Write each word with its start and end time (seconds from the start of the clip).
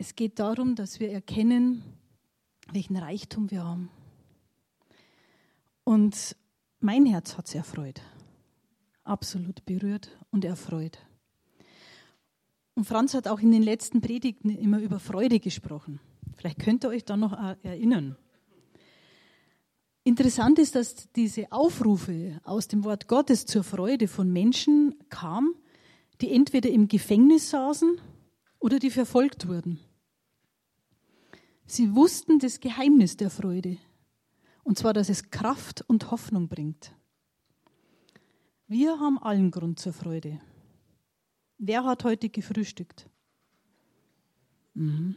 Es 0.00 0.14
geht 0.14 0.38
darum, 0.38 0.76
dass 0.76 1.00
wir 1.00 1.10
erkennen, 1.10 1.82
welchen 2.72 2.96
Reichtum 2.96 3.50
wir 3.50 3.64
haben. 3.64 3.90
Und 5.82 6.36
mein 6.78 7.04
Herz 7.04 7.36
hat 7.36 7.48
es 7.48 7.56
erfreut. 7.56 8.00
Absolut 9.02 9.64
berührt 9.64 10.16
und 10.30 10.44
erfreut. 10.44 10.98
Und 12.74 12.84
Franz 12.84 13.14
hat 13.14 13.26
auch 13.26 13.40
in 13.40 13.50
den 13.50 13.64
letzten 13.64 14.00
Predigten 14.00 14.50
immer 14.50 14.78
über 14.78 15.00
Freude 15.00 15.40
gesprochen. 15.40 15.98
Vielleicht 16.36 16.60
könnt 16.60 16.84
ihr 16.84 16.90
euch 16.90 17.04
da 17.04 17.16
noch 17.16 17.32
erinnern. 17.64 18.16
Interessant 20.04 20.60
ist, 20.60 20.76
dass 20.76 21.10
diese 21.16 21.50
Aufrufe 21.50 22.40
aus 22.44 22.68
dem 22.68 22.84
Wort 22.84 23.08
Gottes 23.08 23.46
zur 23.46 23.64
Freude 23.64 24.06
von 24.06 24.32
Menschen 24.32 24.94
kamen, 25.08 25.56
die 26.20 26.30
entweder 26.30 26.70
im 26.70 26.86
Gefängnis 26.86 27.50
saßen 27.50 28.00
oder 28.60 28.78
die 28.78 28.90
verfolgt 28.90 29.48
wurden. 29.48 29.80
Sie 31.70 31.94
wussten 31.94 32.38
das 32.38 32.60
Geheimnis 32.60 33.18
der 33.18 33.28
Freude, 33.28 33.76
und 34.64 34.78
zwar, 34.78 34.94
dass 34.94 35.10
es 35.10 35.30
Kraft 35.30 35.84
und 35.86 36.10
Hoffnung 36.10 36.48
bringt. 36.48 36.94
Wir 38.66 38.98
haben 38.98 39.18
allen 39.18 39.50
Grund 39.50 39.78
zur 39.78 39.92
Freude. 39.92 40.40
Wer 41.58 41.84
hat 41.84 42.04
heute 42.04 42.30
gefrühstückt? 42.30 43.10
Mhm. 44.72 45.16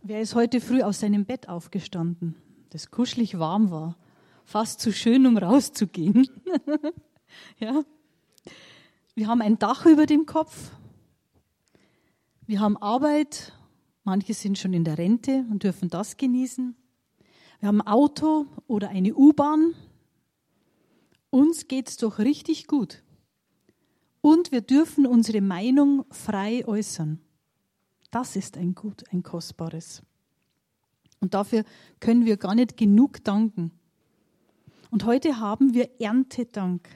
Wer 0.00 0.22
ist 0.22 0.34
heute 0.34 0.62
früh 0.62 0.82
aus 0.82 1.00
seinem 1.00 1.26
Bett 1.26 1.50
aufgestanden, 1.50 2.36
das 2.70 2.90
kuschelig 2.90 3.38
warm 3.38 3.70
war, 3.70 3.98
fast 4.44 4.80
zu 4.80 4.94
schön, 4.94 5.26
um 5.26 5.36
rauszugehen? 5.36 6.26
ja. 7.58 7.82
Wir 9.14 9.28
haben 9.28 9.42
ein 9.42 9.58
Dach 9.58 9.84
über 9.84 10.06
dem 10.06 10.24
Kopf. 10.24 10.70
Wir 12.46 12.60
haben 12.60 12.78
Arbeit. 12.78 13.52
Manche 14.04 14.34
sind 14.34 14.58
schon 14.58 14.74
in 14.74 14.84
der 14.84 14.98
Rente 14.98 15.44
und 15.50 15.62
dürfen 15.62 15.88
das 15.88 16.16
genießen. 16.16 16.76
Wir 17.60 17.68
haben 17.68 17.80
ein 17.80 17.86
Auto 17.86 18.46
oder 18.66 18.90
eine 18.90 19.14
U-Bahn. 19.14 19.74
Uns 21.30 21.66
geht's 21.66 21.96
doch 21.96 22.18
richtig 22.18 22.66
gut 22.66 23.02
und 24.24 24.52
wir 24.52 24.62
dürfen 24.62 25.06
unsere 25.06 25.42
Meinung 25.42 26.06
frei 26.10 26.66
äußern. 26.66 27.20
Das 28.10 28.36
ist 28.36 28.56
ein 28.56 28.74
Gut, 28.74 29.04
ein 29.12 29.22
kostbares. 29.22 30.02
Und 31.20 31.34
dafür 31.34 31.64
können 32.00 32.24
wir 32.24 32.38
gar 32.38 32.54
nicht 32.54 32.78
genug 32.78 33.22
danken. 33.22 33.70
Und 34.90 35.04
heute 35.04 35.40
haben 35.40 35.74
wir 35.74 36.00
Erntedank. 36.00 36.88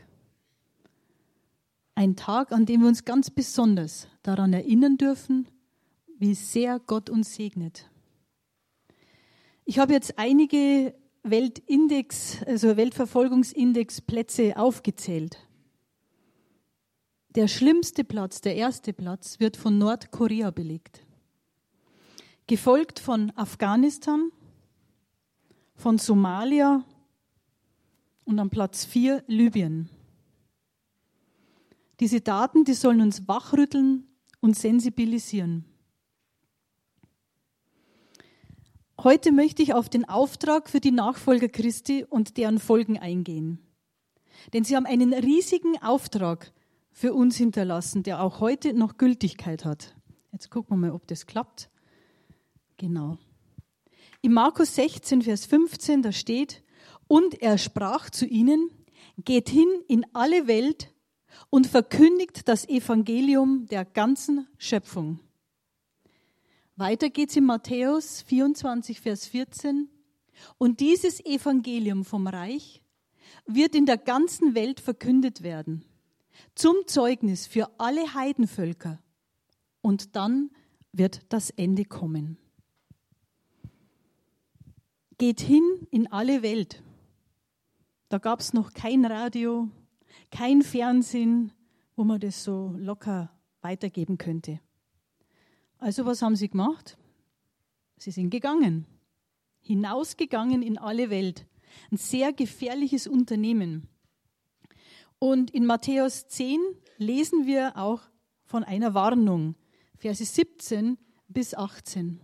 Ein 1.95 2.17
Tag, 2.17 2.51
an 2.51 2.65
dem 2.65 2.81
wir 2.81 2.89
uns 2.89 3.05
ganz 3.05 3.29
besonders 3.29 4.09
daran 4.23 4.55
erinnern 4.55 4.97
dürfen, 4.97 5.49
wie 6.19 6.35
sehr 6.35 6.81
Gott 6.81 7.11
uns 7.11 7.35
segnet. 7.35 7.89
Ich 9.65 9.79
habe 9.79 9.93
jetzt 9.93 10.19
einige 10.19 10.95
Weltindex, 11.23 12.43
also 12.45 12.77
Weltverfolgungsindex 12.77 14.01
Plätze 14.01 14.57
aufgezählt. 14.57 15.39
Der 17.35 17.49
schlimmste 17.49 18.05
Platz, 18.05 18.41
der 18.41 18.57
erste 18.57 18.93
Platz, 18.93 19.39
wird 19.39 19.57
von 19.57 19.79
Nordkorea 19.79 20.51
belegt. 20.51 21.03
Gefolgt 22.47 22.99
von 22.99 23.31
Afghanistan, 23.37 24.33
von 25.75 25.99
Somalia 25.99 26.85
und 28.25 28.39
am 28.39 28.51
Platz 28.51 28.85
4 28.87 29.23
Libyen. 29.27 29.91
Diese 32.01 32.21
Daten, 32.21 32.65
die 32.65 32.75
sollen 32.75 33.01
uns 33.01 33.29
wachrütteln 33.29 34.07
und 34.41 34.57
sensibilisieren. 34.57 35.65
Heute 39.05 39.31
möchte 39.31 39.63
ich 39.63 39.75
auf 39.75 39.89
den 39.89 40.09
Auftrag 40.09 40.69
für 40.69 40.81
die 40.81 40.91
Nachfolger 40.91 41.49
Christi 41.49 42.05
und 42.05 42.37
deren 42.37 42.59
Folgen 42.59 42.99
eingehen. 42.99 43.61
Denn 44.53 44.65
sie 44.65 44.75
haben 44.75 44.87
einen 44.87 45.15
riesigen 45.15 45.81
Auftrag 45.81 46.53
für 46.91 47.15
uns 47.15 47.37
hinterlassen, 47.37 48.03
der 48.03 48.21
auch 48.21 48.41
heute 48.41 48.75
noch 48.75 48.97
Gültigkeit 48.97 49.65
hat. 49.65 49.95
Jetzt 50.33 50.51
gucken 50.51 50.77
wir 50.77 50.89
mal, 50.89 50.97
ob 50.97 51.07
das 51.07 51.27
klappt. 51.27 51.71
Genau. 52.77 53.19
In 54.21 54.33
Markus 54.33 54.75
16, 54.75 55.23
Vers 55.23 55.47
15, 55.47 56.03
da 56.03 56.11
steht, 56.11 56.65
und 57.07 57.41
er 57.41 57.57
sprach 57.57 58.11
zu 58.11 58.27
ihnen, 58.27 58.69
geht 59.17 59.49
hin 59.49 59.69
in 59.87 60.07
alle 60.13 60.49
Welt 60.49 60.93
und 61.51 61.69
verkündigt 61.69 62.49
das 62.49 62.69
Evangelium 62.69 63.67
der 63.67 63.85
ganzen 63.85 64.49
Schöpfung. 64.59 65.21
Weiter 66.79 67.11
geht's 67.11 67.35
in 67.35 67.45
Matthäus 67.45 68.23
24, 68.23 69.01
Vers 69.01 69.27
14. 69.27 69.89
Und 70.59 70.79
dieses 70.79 71.19
Evangelium 71.25 72.05
vom 72.05 72.29
Reich 72.29 72.85
wird 73.47 73.75
in 73.75 73.85
der 73.85 73.99
ganzen 73.99 74.55
Welt 74.55 74.79
verkündet 74.79 75.43
werden 75.43 75.85
zum 76.55 76.77
Zeugnis 76.87 77.49
für 77.49 77.69
alle 77.79 78.15
Heidenvölker. 78.15 79.03
Und 79.81 80.15
dann 80.15 80.51
wird 80.93 81.33
das 81.33 81.51
Ende 81.51 81.85
kommen. 81.85 82.39
Geht 85.19 85.41
hin 85.41 85.65
in 85.91 86.07
alle 86.13 86.43
Welt. 86.43 86.85
Da 88.09 88.19
gab 88.19 88.39
es 88.39 88.53
noch 88.53 88.73
kein 88.73 89.05
Radio, 89.05 89.69
kein 90.31 90.63
Fernsehen, 90.63 91.51
wo 91.97 92.05
man 92.05 92.21
das 92.21 92.45
so 92.45 92.73
locker 92.79 93.33
weitergeben 93.63 94.17
könnte. 94.17 94.61
Also 95.79 96.05
was 96.07 96.23
haben 96.23 96.37
sie 96.37 96.49
gemacht? 96.49 96.99
Sie 97.99 98.11
sind 98.11 98.31
gegangen, 98.31 98.87
hinausgegangen 99.61 100.63
in 100.63 100.79
alle 100.79 101.11
Welt. 101.11 101.47
Ein 101.91 101.97
sehr 101.97 102.33
gefährliches 102.33 103.07
Unternehmen. 103.07 103.89
Und 105.19 105.51
in 105.51 105.67
Matthäus 105.67 106.27
10 106.29 106.61
lesen 106.97 107.47
wir 107.47 107.77
auch 107.77 108.03
von 108.45 108.65
einer 108.65 108.95
Warnung, 108.95 109.55
Verse 109.97 110.25
17 110.25 110.97
bis 111.29 111.55
18. 111.55 112.21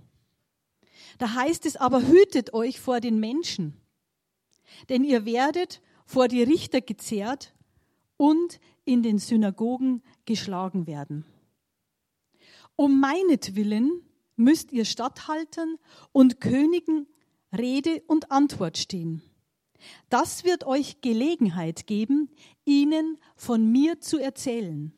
Da 1.18 1.34
heißt 1.34 1.66
es 1.66 1.76
aber, 1.76 2.02
hütet 2.02 2.54
euch 2.54 2.80
vor 2.80 3.00
den 3.00 3.18
Menschen, 3.20 3.74
denn 4.88 5.04
ihr 5.04 5.24
werdet 5.24 5.80
vor 6.06 6.28
die 6.28 6.42
Richter 6.42 6.80
gezerrt 6.80 7.54
und 8.16 8.60
in 8.84 9.02
den 9.02 9.18
Synagogen 9.18 10.02
geschlagen 10.24 10.86
werden. 10.86 11.24
Um 12.76 13.00
meinetwillen 13.00 14.02
müsst 14.36 14.72
ihr 14.72 14.84
Statthaltern 14.84 15.76
und 16.12 16.40
Königen 16.40 17.06
Rede 17.56 18.02
und 18.06 18.30
Antwort 18.30 18.78
stehen. 18.78 19.22
Das 20.08 20.44
wird 20.44 20.64
euch 20.64 21.00
Gelegenheit 21.00 21.86
geben, 21.86 22.30
ihnen 22.64 23.18
von 23.36 23.70
mir 23.70 24.00
zu 24.00 24.18
erzählen 24.18 24.92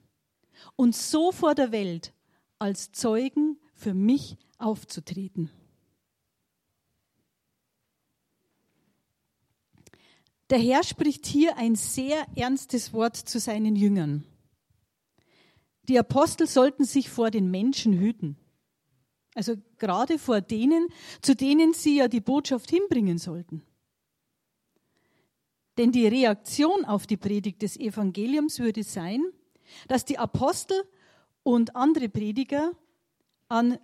und 0.76 0.94
so 0.94 1.32
vor 1.32 1.54
der 1.54 1.72
Welt 1.72 2.14
als 2.58 2.92
Zeugen 2.92 3.58
für 3.74 3.94
mich 3.94 4.36
aufzutreten. 4.58 5.50
Der 10.48 10.58
Herr 10.58 10.84
spricht 10.84 11.26
hier 11.26 11.56
ein 11.56 11.74
sehr 11.74 12.24
ernstes 12.36 12.92
Wort 12.92 13.16
zu 13.16 13.40
seinen 13.40 13.74
Jüngern. 13.74 14.24
Die 15.88 15.98
Apostel 15.98 16.46
sollten 16.46 16.84
sich 16.84 17.08
vor 17.08 17.30
den 17.30 17.50
Menschen 17.50 17.98
hüten. 17.98 18.36
Also 19.34 19.54
gerade 19.78 20.18
vor 20.18 20.40
denen, 20.40 20.88
zu 21.20 21.36
denen 21.36 21.74
sie 21.74 21.98
ja 21.98 22.08
die 22.08 22.20
Botschaft 22.20 22.70
hinbringen 22.70 23.18
sollten. 23.18 23.62
Denn 25.76 25.92
die 25.92 26.06
Reaktion 26.06 26.84
auf 26.86 27.06
die 27.06 27.18
Predigt 27.18 27.60
des 27.60 27.76
Evangeliums 27.76 28.58
würde 28.58 28.82
sein, 28.82 29.22
dass 29.88 30.04
die 30.04 30.18
Apostel 30.18 30.82
und 31.42 31.76
andere 31.76 32.08
Prediger 32.08 32.72
an 33.48 33.78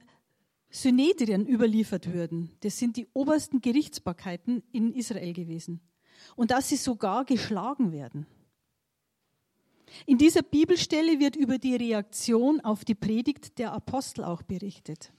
Synedrien 0.70 1.46
überliefert 1.46 2.12
würden. 2.12 2.56
Das 2.60 2.78
sind 2.78 2.96
die 2.96 3.06
obersten 3.12 3.60
Gerichtsbarkeiten 3.60 4.62
in 4.72 4.94
Israel 4.94 5.34
gewesen. 5.34 5.80
Und 6.34 6.50
dass 6.50 6.70
sie 6.70 6.76
sogar 6.76 7.26
geschlagen 7.26 7.92
werden. 7.92 8.26
In 10.06 10.18
dieser 10.18 10.42
Bibelstelle 10.42 11.18
wird 11.20 11.36
über 11.36 11.58
die 11.58 11.76
Reaktion 11.76 12.60
auf 12.60 12.84
die 12.84 12.94
Predigt 12.94 13.58
der 13.58 13.72
Apostel 13.72 14.24
auch 14.24 14.42
berichtet. 14.42 15.12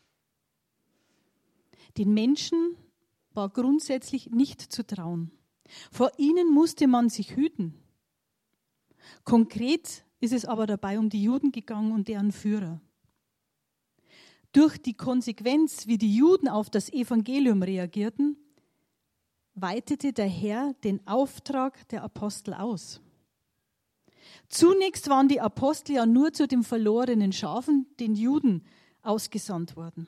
Den 1.98 2.14
Menschen 2.14 2.76
war 3.34 3.50
grundsätzlich 3.50 4.32
nicht 4.32 4.62
zu 4.62 4.86
trauen. 4.86 5.32
Vor 5.92 6.12
ihnen 6.18 6.52
musste 6.52 6.88
man 6.88 7.10
sich 7.10 7.36
hüten. 7.36 7.74
Konkret 9.24 10.06
ist 10.20 10.34
es 10.34 10.46
aber 10.46 10.66
dabei 10.66 11.00
um 11.00 11.10
die 11.10 11.24
Juden 11.24 11.52
gegangen 11.52 11.92
und 11.92 12.08
deren 12.08 12.32
Führer. 12.32 12.82
Durch 14.54 14.78
die 14.78 14.94
Konsequenz, 14.94 15.88
wie 15.88 15.98
die 15.98 16.16
Juden 16.16 16.48
auf 16.48 16.70
das 16.70 16.92
Evangelium 16.94 17.64
reagierten, 17.64 18.38
weitete 19.56 20.14
der 20.14 20.28
Herr 20.28 20.74
den 20.84 21.06
Auftrag 21.08 21.88
der 21.90 22.04
Apostel 22.04 22.54
aus. 22.54 23.02
Zunächst 24.50 25.10
waren 25.10 25.28
die 25.28 25.42
Apostel 25.42 25.96
ja 25.96 26.06
nur 26.06 26.34
zu 26.34 26.48
den 26.48 26.64
verlorenen 26.64 27.32
Schafen, 27.32 27.88
den 28.00 28.16
Juden, 28.16 28.64
ausgesandt 29.02 29.76
worden. 29.76 30.08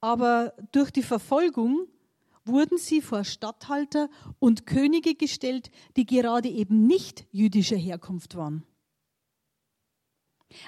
aber 0.00 0.54
durch 0.72 0.90
die 0.90 1.02
Verfolgung 1.02 1.86
wurden 2.44 2.78
sie 2.78 3.02
vor 3.02 3.24
Statthalter 3.24 4.08
und 4.38 4.66
Könige 4.66 5.14
gestellt, 5.14 5.70
die 5.96 6.06
gerade 6.06 6.48
eben 6.48 6.86
nicht 6.86 7.26
jüdischer 7.30 7.76
Herkunft 7.76 8.36
waren. 8.36 8.64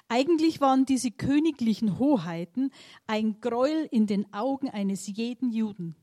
Eigentlich 0.09 0.61
waren 0.61 0.85
diese 0.85 1.11
königlichen 1.11 1.99
Hoheiten 1.99 2.71
ein 3.07 3.41
Gräuel 3.41 3.89
in 3.91 4.07
den 4.07 4.31
Augen 4.35 4.69
eines 4.69 5.07
jeden 5.07 5.53
Juden. 5.53 5.97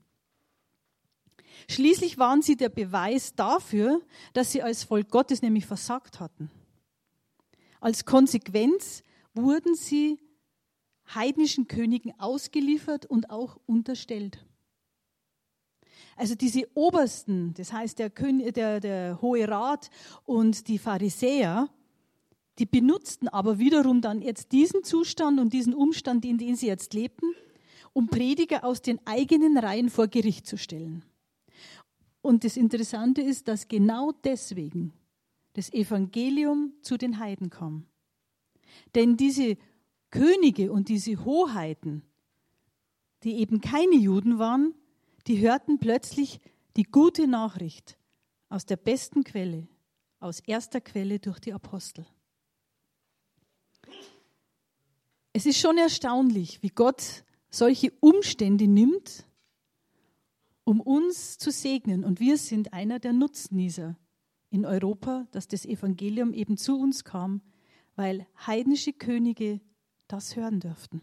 Schließlich 1.69 2.17
waren 2.17 2.41
sie 2.41 2.55
der 2.55 2.69
Beweis 2.69 3.35
dafür, 3.35 4.01
dass 4.33 4.51
sie 4.51 4.61
als 4.61 4.83
Volk 4.83 5.09
Gottes 5.09 5.41
nämlich 5.41 5.65
versagt 5.65 6.19
hatten. 6.19 6.49
Als 7.79 8.05
Konsequenz 8.05 9.03
wurden 9.33 9.75
sie 9.75 10.19
heidnischen 11.13 11.67
Königen 11.67 12.19
ausgeliefert 12.19 13.05
und 13.05 13.29
auch 13.29 13.59
unterstellt. 13.65 14.43
Also 16.15 16.35
diese 16.35 16.67
Obersten, 16.73 17.53
das 17.55 17.71
heißt 17.71 17.99
der, 17.99 18.09
König, 18.09 18.55
der, 18.55 18.79
der 18.79 19.21
Hohe 19.21 19.47
Rat 19.47 19.89
und 20.25 20.67
die 20.67 20.79
Pharisäer, 20.79 21.69
die 22.57 22.65
benutzten 22.65 23.27
aber 23.27 23.59
wiederum 23.59 24.01
dann 24.01 24.21
jetzt 24.21 24.51
diesen 24.51 24.83
Zustand 24.83 25.39
und 25.39 25.53
diesen 25.53 25.75
Umstand, 25.75 26.25
in 26.25 26.39
dem 26.39 26.55
sie 26.55 26.67
jetzt 26.67 26.93
lebten, 26.95 27.33
um 27.93 28.07
Prediger 28.07 28.63
aus 28.63 28.81
den 28.81 28.99
eigenen 29.05 29.57
Reihen 29.57 29.89
vor 29.89 30.07
Gericht 30.07 30.47
zu 30.47 30.57
stellen. 30.57 31.05
Und 32.21 32.43
das 32.43 32.57
Interessante 32.57 33.21
ist, 33.21 33.47
dass 33.47 33.67
genau 33.67 34.11
deswegen 34.23 34.93
das 35.53 35.71
Evangelium 35.71 36.73
zu 36.81 36.97
den 36.97 37.19
Heiden 37.19 37.49
kam. 37.49 37.87
Denn 38.95 39.17
diese 39.17 39.57
Könige 40.11 40.71
und 40.71 40.89
diese 40.89 41.23
Hoheiten, 41.25 42.03
die 43.23 43.39
eben 43.39 43.61
keine 43.61 43.95
Juden 43.95 44.39
waren, 44.39 44.73
die 45.27 45.39
hörten 45.39 45.79
plötzlich 45.79 46.39
die 46.75 46.83
gute 46.83 47.27
Nachricht 47.27 47.97
aus 48.49 48.65
der 48.65 48.77
besten 48.77 49.23
Quelle, 49.23 49.67
aus 50.19 50.39
erster 50.39 50.79
Quelle 50.79 51.19
durch 51.19 51.39
die 51.39 51.53
Apostel. 51.53 52.05
Es 55.33 55.45
ist 55.45 55.59
schon 55.59 55.77
erstaunlich, 55.77 56.63
wie 56.63 56.69
Gott 56.69 57.23
solche 57.49 57.91
Umstände 57.99 58.67
nimmt, 58.67 59.26
um 60.67 60.81
uns 60.81 61.37
zu 61.37 61.49
segnen. 61.49 62.03
Und 62.03 62.19
wir 62.19 62.37
sind 62.37 62.73
einer 62.73 62.99
der 62.99 63.13
Nutznießer 63.13 63.95
in 64.49 64.65
Europa, 64.65 65.25
dass 65.31 65.47
das 65.47 65.65
Evangelium 65.65 66.33
eben 66.33 66.57
zu 66.57 66.77
uns 66.77 67.05
kam, 67.05 67.41
weil 67.95 68.27
heidnische 68.45 68.91
Könige 68.91 69.61
das 70.09 70.35
hören 70.35 70.59
dürften. 70.59 71.01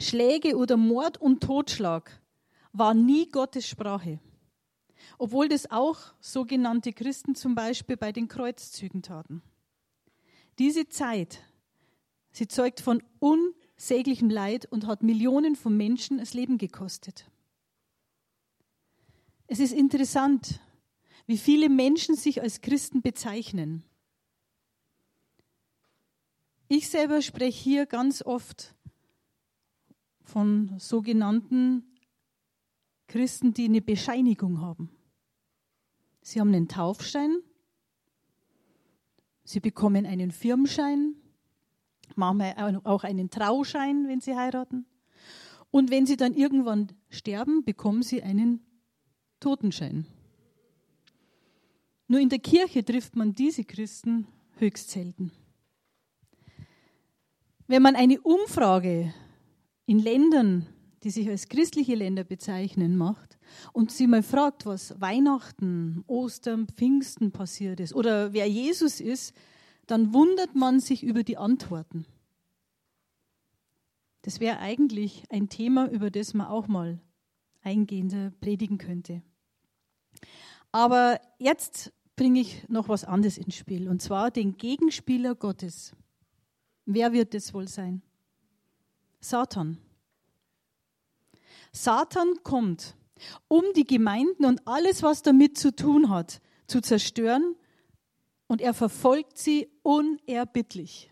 Schläge 0.00 0.56
oder 0.56 0.76
Mord 0.76 1.18
und 1.18 1.40
Totschlag 1.40 2.20
war 2.72 2.94
nie 2.94 3.28
Gottes 3.28 3.68
Sprache, 3.68 4.18
obwohl 5.16 5.48
das 5.48 5.70
auch 5.70 6.00
sogenannte 6.18 6.92
Christen 6.92 7.36
zum 7.36 7.54
Beispiel 7.54 7.96
bei 7.96 8.10
den 8.10 8.26
Kreuzzügen 8.26 9.02
taten. 9.02 9.40
Diese 10.58 10.88
Zeit, 10.88 11.44
sie 12.32 12.48
zeugt 12.48 12.80
von 12.80 13.04
unsäglichem 13.20 14.30
Leid 14.30 14.66
und 14.66 14.88
hat 14.88 15.04
Millionen 15.04 15.54
von 15.54 15.76
Menschen 15.76 16.18
das 16.18 16.34
Leben 16.34 16.58
gekostet. 16.58 17.30
Es 19.46 19.60
ist 19.60 19.72
interessant, 19.72 20.60
wie 21.26 21.38
viele 21.38 21.68
Menschen 21.68 22.16
sich 22.16 22.42
als 22.42 22.60
Christen 22.60 23.02
bezeichnen. 23.02 23.84
Ich 26.68 26.88
selber 26.88 27.20
spreche 27.22 27.62
hier 27.62 27.86
ganz 27.86 28.22
oft 28.22 28.74
von 30.22 30.78
sogenannten 30.78 31.84
Christen, 33.06 33.52
die 33.52 33.66
eine 33.66 33.82
Bescheinigung 33.82 34.60
haben. 34.60 34.90
Sie 36.22 36.40
haben 36.40 36.48
einen 36.48 36.68
Taufschein, 36.68 37.36
sie 39.44 39.60
bekommen 39.60 40.06
einen 40.06 40.30
Firmenschein, 40.30 41.14
manchmal 42.16 42.80
auch 42.84 43.04
einen 43.04 43.28
Trauschein, 43.28 44.08
wenn 44.08 44.22
sie 44.22 44.34
heiraten. 44.34 44.86
Und 45.70 45.90
wenn 45.90 46.06
sie 46.06 46.16
dann 46.16 46.32
irgendwann 46.32 46.92
sterben, 47.10 47.62
bekommen 47.62 48.02
sie 48.02 48.22
einen 48.22 48.64
Totenschein. 49.44 50.06
Nur 52.08 52.18
in 52.18 52.30
der 52.30 52.38
Kirche 52.38 52.82
trifft 52.82 53.14
man 53.14 53.34
diese 53.34 53.62
Christen 53.62 54.26
höchst 54.56 54.88
selten. 54.90 55.32
Wenn 57.66 57.82
man 57.82 57.94
eine 57.94 58.22
Umfrage 58.22 59.12
in 59.84 59.98
Ländern, 59.98 60.66
die 61.02 61.10
sich 61.10 61.28
als 61.28 61.50
christliche 61.50 61.94
Länder 61.94 62.24
bezeichnen, 62.24 62.96
macht 62.96 63.38
und 63.74 63.92
sie 63.92 64.06
mal 64.06 64.22
fragt, 64.22 64.64
was 64.64 64.98
Weihnachten, 64.98 66.04
Ostern, 66.06 66.66
Pfingsten 66.66 67.30
passiert 67.30 67.80
ist 67.80 67.94
oder 67.94 68.32
wer 68.32 68.48
Jesus 68.48 68.98
ist, 68.98 69.34
dann 69.86 70.14
wundert 70.14 70.54
man 70.54 70.80
sich 70.80 71.02
über 71.02 71.22
die 71.22 71.36
Antworten. 71.36 72.06
Das 74.22 74.40
wäre 74.40 74.58
eigentlich 74.60 75.24
ein 75.28 75.50
Thema, 75.50 75.90
über 75.90 76.10
das 76.10 76.32
man 76.32 76.46
auch 76.46 76.66
mal 76.66 76.98
eingehender 77.60 78.32
predigen 78.40 78.78
könnte. 78.78 79.20
Aber 80.72 81.20
jetzt 81.38 81.92
bringe 82.16 82.40
ich 82.40 82.68
noch 82.68 82.88
was 82.88 83.04
anderes 83.04 83.38
ins 83.38 83.56
Spiel, 83.56 83.88
und 83.88 84.02
zwar 84.02 84.30
den 84.30 84.56
Gegenspieler 84.56 85.34
Gottes. 85.34 85.94
Wer 86.86 87.12
wird 87.12 87.34
es 87.34 87.54
wohl 87.54 87.68
sein? 87.68 88.02
Satan. 89.20 89.78
Satan 91.72 92.34
kommt, 92.42 92.94
um 93.48 93.64
die 93.74 93.84
Gemeinden 93.84 94.44
und 94.44 94.66
alles, 94.66 95.02
was 95.02 95.22
damit 95.22 95.58
zu 95.58 95.74
tun 95.74 96.10
hat, 96.10 96.40
zu 96.66 96.80
zerstören, 96.80 97.56
und 98.46 98.60
er 98.60 98.74
verfolgt 98.74 99.38
sie 99.38 99.70
unerbittlich. 99.82 101.10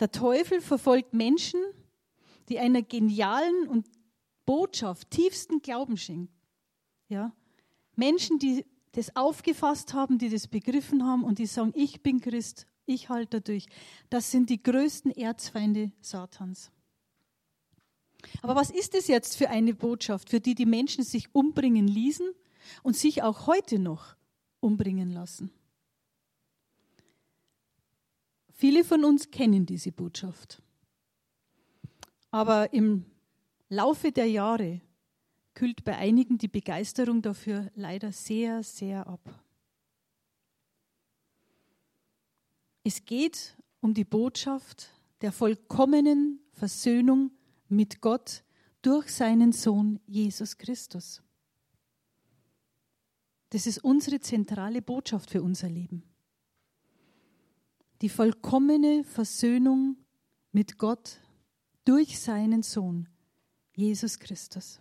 Der 0.00 0.10
Teufel 0.10 0.60
verfolgt 0.60 1.14
Menschen, 1.14 1.60
die 2.48 2.58
einer 2.58 2.82
genialen 2.82 3.68
und 3.68 3.86
Botschaft 4.46 5.10
tiefsten 5.10 5.62
Glauben 5.62 5.96
schenken. 5.96 6.32
Ja? 7.08 7.32
Menschen, 7.96 8.38
die 8.38 8.64
das 8.92 9.14
aufgefasst 9.16 9.94
haben, 9.94 10.18
die 10.18 10.28
das 10.28 10.46
begriffen 10.46 11.04
haben 11.04 11.24
und 11.24 11.38
die 11.38 11.46
sagen, 11.46 11.72
ich 11.74 12.02
bin 12.02 12.20
Christ, 12.20 12.66
ich 12.86 13.08
halte 13.08 13.40
durch. 13.40 13.66
Das 14.10 14.30
sind 14.30 14.50
die 14.50 14.62
größten 14.62 15.10
Erzfeinde 15.10 15.92
Satans. 16.00 16.70
Aber 18.42 18.54
was 18.54 18.70
ist 18.70 18.94
es 18.94 19.06
jetzt 19.06 19.36
für 19.36 19.50
eine 19.50 19.74
Botschaft, 19.74 20.30
für 20.30 20.40
die 20.40 20.54
die 20.54 20.66
Menschen 20.66 21.04
sich 21.04 21.34
umbringen 21.34 21.86
ließen 21.86 22.30
und 22.82 22.96
sich 22.96 23.22
auch 23.22 23.46
heute 23.46 23.78
noch 23.78 24.16
umbringen 24.60 25.10
lassen? 25.10 25.50
Viele 28.52 28.84
von 28.84 29.04
uns 29.04 29.30
kennen 29.30 29.66
diese 29.66 29.92
Botschaft. 29.92 30.62
Aber 32.30 32.72
im 32.72 33.04
Laufe 33.68 34.12
der 34.12 34.26
Jahre 34.26 34.80
kühlt 35.54 35.84
bei 35.84 35.96
einigen 35.96 36.38
die 36.38 36.48
Begeisterung 36.48 37.22
dafür 37.22 37.70
leider 37.74 38.12
sehr, 38.12 38.62
sehr 38.62 39.06
ab. 39.06 39.44
Es 42.82 43.04
geht 43.04 43.56
um 43.80 43.94
die 43.94 44.04
Botschaft 44.04 44.90
der 45.22 45.32
vollkommenen 45.32 46.40
Versöhnung 46.52 47.30
mit 47.68 48.00
Gott 48.00 48.44
durch 48.82 49.10
seinen 49.10 49.52
Sohn 49.52 50.00
Jesus 50.06 50.58
Christus. 50.58 51.22
Das 53.50 53.66
ist 53.66 53.82
unsere 53.82 54.20
zentrale 54.20 54.82
Botschaft 54.82 55.30
für 55.30 55.42
unser 55.42 55.70
Leben. 55.70 56.02
Die 58.02 58.08
vollkommene 58.08 59.04
Versöhnung 59.04 59.96
mit 60.52 60.76
Gott 60.76 61.20
durch 61.84 62.18
seinen 62.18 62.62
Sohn 62.62 63.08
Jesus 63.74 64.18
Christus. 64.18 64.80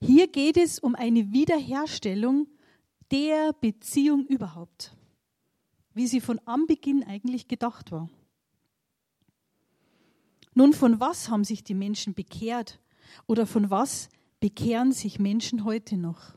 Hier 0.00 0.26
geht 0.26 0.56
es 0.56 0.78
um 0.78 0.94
eine 0.94 1.32
Wiederherstellung 1.32 2.48
der 3.10 3.52
Beziehung 3.52 4.26
überhaupt, 4.26 4.96
wie 5.94 6.06
sie 6.06 6.20
von 6.20 6.40
Anbeginn 6.40 7.04
eigentlich 7.04 7.46
gedacht 7.46 7.92
war. 7.92 8.08
Nun, 10.54 10.72
von 10.72 11.00
was 11.00 11.28
haben 11.28 11.44
sich 11.44 11.64
die 11.64 11.74
Menschen 11.74 12.14
bekehrt 12.14 12.80
oder 13.26 13.46
von 13.46 13.70
was 13.70 14.08
bekehren 14.40 14.92
sich 14.92 15.18
Menschen 15.18 15.64
heute 15.64 15.96
noch? 15.96 16.34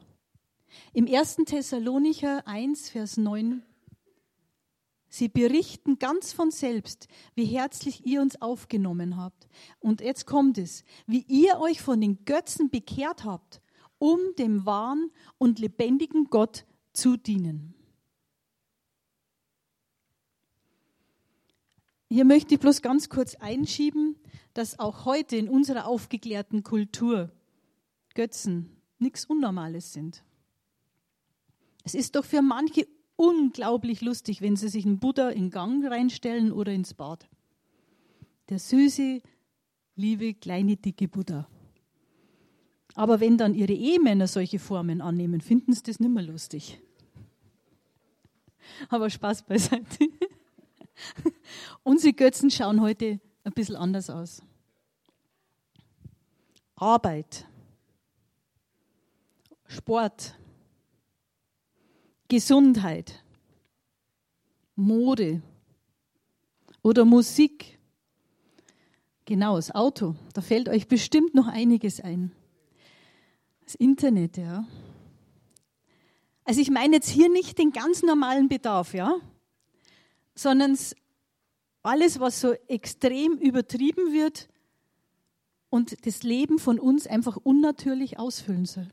Im 0.94 1.08
1. 1.08 1.38
Thessalonicher 1.46 2.48
1, 2.48 2.90
Vers 2.90 3.18
9 3.18 3.64
Sie 5.16 5.30
berichten 5.30 5.98
ganz 5.98 6.34
von 6.34 6.52
selbst, 6.52 7.08
wie 7.36 7.46
herzlich 7.46 8.06
ihr 8.06 8.22
uns 8.22 8.42
aufgenommen 8.42 9.16
habt. 9.16 9.48
Und 9.80 10.02
jetzt 10.02 10.26
kommt 10.26 10.58
es, 10.58 10.84
wie 11.08 11.24
ihr 11.30 11.58
euch 11.62 11.82
von 11.82 12.02
den 12.02 12.26
Götzen 12.26 12.70
bekehrt 12.70 13.24
habt, 13.24 13.62
um 13.98 14.20
dem 14.38 14.66
wahren 14.66 15.10
und 15.38 15.60
lebendigen 15.60 16.26
Gott 16.26 16.66
zu 16.92 17.16
dienen. 17.16 17.76
Hier 22.10 22.26
möchte 22.26 22.56
ich 22.56 22.60
bloß 22.60 22.82
ganz 22.82 23.08
kurz 23.08 23.36
einschieben, 23.36 24.18
dass 24.54 24.80
auch 24.80 25.06
heute 25.06 25.38
in 25.38 25.48
unserer 25.48 25.88
aufgeklärten 25.88 26.62
Kultur 26.62 27.32
Götzen 28.16 28.82
nichts 29.00 29.24
Unnormales 29.24 29.94
sind. 29.94 30.26
Es 31.86 31.96
ist 31.96 32.18
doch 32.18 32.26
für 32.26 32.42
manche 32.42 32.86
unglaublich 33.16 34.02
lustig, 34.02 34.42
wenn 34.42 34.56
sie 34.56 34.70
sich 34.70 34.86
einen 34.86 35.00
Buddha 35.00 35.30
in 35.30 35.50
Gang 35.50 35.86
reinstellen 35.86 36.52
oder 36.52 36.72
ins 36.72 36.94
Bad. 36.94 37.28
Der 38.50 38.60
süße, 38.60 39.22
liebe, 39.96 40.34
kleine, 40.34 40.78
dicke 40.78 41.08
Buddha. 41.08 41.48
Aber 42.96 43.20
wenn 43.20 43.38
dann 43.38 43.54
ihre 43.54 43.74
Ehemänner 43.74 44.28
solche 44.28 44.60
Formen 44.60 45.02
annehmen, 45.02 45.42
finden 45.42 45.74
sie 45.74 45.84
das 45.84 46.00
nicht 46.00 46.12
mehr 46.12 46.24
lustig. 46.24 46.80
Aber 48.90 49.10
Spaß 49.10 49.44
beiseite. 49.44 50.08
Unsere 51.84 52.14
Götzen 52.14 52.50
schauen 52.50 52.82
heute 52.82 53.20
ein 53.44 53.54
bisschen 53.54 53.76
anders 53.76 54.10
aus. 54.10 54.42
Arbeit, 56.76 57.46
Sport, 59.68 60.36
Gesundheit, 62.28 63.24
Mode 64.76 65.42
oder 66.82 67.06
Musik. 67.06 67.78
Genau, 69.26 69.56
das 69.56 69.74
Auto. 69.74 70.16
Da 70.34 70.42
fällt 70.42 70.70
euch 70.70 70.88
bestimmt 70.88 71.36
noch 71.36 71.48
einiges 71.48 72.00
ein. 72.00 72.32
Das 73.64 73.76
Internet, 73.76 74.38
ja. 74.38 74.66
Also 76.44 76.62
ich 76.62 76.70
meine 76.70 76.98
jetzt 76.98 77.10
hier 77.10 77.30
nicht 77.30 77.58
den 77.58 77.72
ganz 77.72 78.04
normalen 78.04 78.48
Bedarf, 78.50 78.94
ja, 78.94 79.16
sondern 80.36 80.78
alles, 81.82 82.20
was 82.20 82.40
so 82.42 82.54
extrem 82.68 83.38
übertrieben 83.38 84.14
wird 84.14 84.48
und 85.70 86.06
das 86.06 86.24
Leben 86.24 86.60
von 86.60 86.80
uns 86.80 87.08
einfach 87.08 87.38
unnatürlich 87.38 88.20
ausfüllen 88.20 88.66
soll. 88.66 88.90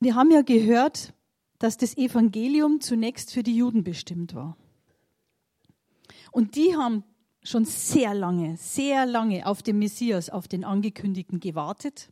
Wir 0.00 0.14
haben 0.14 0.30
ja 0.30 0.42
gehört, 0.42 1.12
dass 1.58 1.76
das 1.76 1.96
Evangelium 1.96 2.80
zunächst 2.80 3.32
für 3.32 3.42
die 3.42 3.56
Juden 3.56 3.82
bestimmt 3.82 4.34
war. 4.34 4.56
Und 6.30 6.54
die 6.54 6.76
haben 6.76 7.02
schon 7.42 7.64
sehr 7.64 8.14
lange, 8.14 8.56
sehr 8.56 9.06
lange 9.06 9.46
auf 9.46 9.62
den 9.62 9.78
Messias, 9.78 10.30
auf 10.30 10.46
den 10.46 10.64
Angekündigten 10.64 11.40
gewartet. 11.40 12.10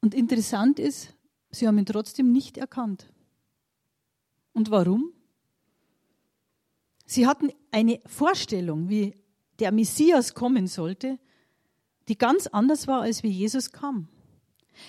Und 0.00 0.14
interessant 0.14 0.78
ist, 0.78 1.14
sie 1.50 1.66
haben 1.66 1.78
ihn 1.78 1.86
trotzdem 1.86 2.32
nicht 2.32 2.58
erkannt. 2.58 3.08
Und 4.52 4.70
warum? 4.70 5.12
Sie 7.06 7.26
hatten 7.26 7.50
eine 7.70 8.00
Vorstellung, 8.06 8.88
wie 8.88 9.14
der 9.58 9.72
Messias 9.72 10.34
kommen 10.34 10.66
sollte, 10.66 11.18
die 12.08 12.18
ganz 12.18 12.46
anders 12.48 12.88
war, 12.88 13.02
als 13.02 13.22
wie 13.22 13.28
Jesus 13.28 13.70
kam. 13.70 14.08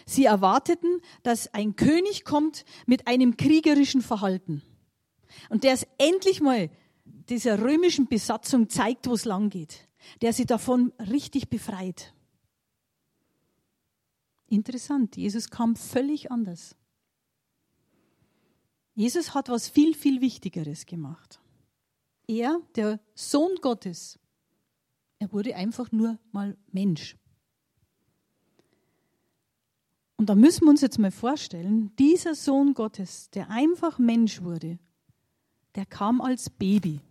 Sie 0.05 0.25
erwarteten, 0.25 1.01
dass 1.23 1.53
ein 1.53 1.75
König 1.75 2.23
kommt 2.25 2.65
mit 2.85 3.07
einem 3.07 3.37
kriegerischen 3.37 4.01
Verhalten 4.01 4.61
und 5.49 5.63
der 5.63 5.73
es 5.73 5.87
endlich 5.97 6.41
mal 6.41 6.69
dieser 7.05 7.61
römischen 7.61 8.07
Besatzung 8.07 8.69
zeigt, 8.69 9.07
wo 9.07 9.13
es 9.13 9.25
lang 9.25 9.49
geht, 9.49 9.87
der 10.21 10.33
sie 10.33 10.45
davon 10.45 10.93
richtig 10.99 11.49
befreit. 11.49 12.13
Interessant, 14.47 15.17
Jesus 15.17 15.49
kam 15.49 15.75
völlig 15.75 16.31
anders. 16.31 16.75
Jesus 18.93 19.33
hat 19.33 19.49
was 19.49 19.67
viel, 19.67 19.95
viel 19.95 20.21
Wichtigeres 20.21 20.85
gemacht. 20.85 21.39
Er, 22.27 22.61
der 22.75 22.99
Sohn 23.15 23.55
Gottes, 23.61 24.19
er 25.19 25.31
wurde 25.31 25.55
einfach 25.55 25.91
nur 25.91 26.19
mal 26.31 26.57
Mensch. 26.71 27.17
Und 30.23 30.29
da 30.29 30.35
müssen 30.35 30.63
wir 30.63 30.69
uns 30.69 30.79
jetzt 30.79 30.99
mal 30.99 31.11
vorstellen, 31.11 31.93
dieser 31.99 32.33
Sohn 32.33 32.75
Gottes, 32.75 33.29
der 33.31 33.49
einfach 33.49 33.99
Mensch 33.99 34.41
wurde, 34.41 34.79
der 35.75 35.85
kam 35.85 36.21
als 36.21 36.49
Baby. 36.49 37.01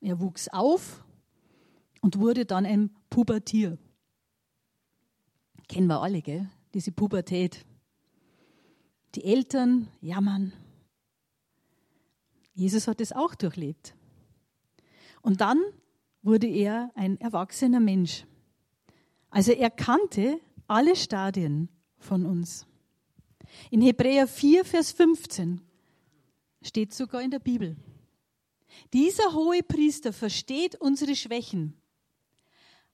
Er 0.00 0.20
wuchs 0.20 0.46
auf 0.46 1.04
und 2.00 2.20
wurde 2.20 2.46
dann 2.46 2.64
ein 2.64 2.94
Pubertier. 3.10 3.76
Kennen 5.66 5.88
wir 5.88 6.00
alle, 6.00 6.22
gell? 6.22 6.48
Diese 6.74 6.92
Pubertät. 6.92 7.66
Die 9.16 9.24
Eltern 9.24 9.88
jammern. 10.00 10.52
Jesus 12.54 12.86
hat 12.86 13.00
es 13.00 13.10
auch 13.10 13.34
durchlebt. 13.34 13.96
Und 15.22 15.40
dann 15.40 15.60
wurde 16.22 16.46
er 16.46 16.92
ein 16.94 17.20
erwachsener 17.20 17.80
Mensch. 17.80 18.26
Also 19.30 19.52
er 19.52 19.70
kannte 19.70 20.40
alle 20.66 20.96
Stadien 20.96 21.68
von 21.98 22.26
uns. 22.26 22.66
In 23.70 23.80
Hebräer 23.80 24.26
4, 24.26 24.64
Vers 24.64 24.92
15 24.92 25.60
steht 26.62 26.92
sogar 26.92 27.22
in 27.22 27.30
der 27.30 27.38
Bibel. 27.38 27.76
Dieser 28.92 29.32
hohe 29.32 29.62
Priester 29.62 30.12
versteht 30.12 30.76
unsere 30.80 31.16
Schwächen, 31.16 31.74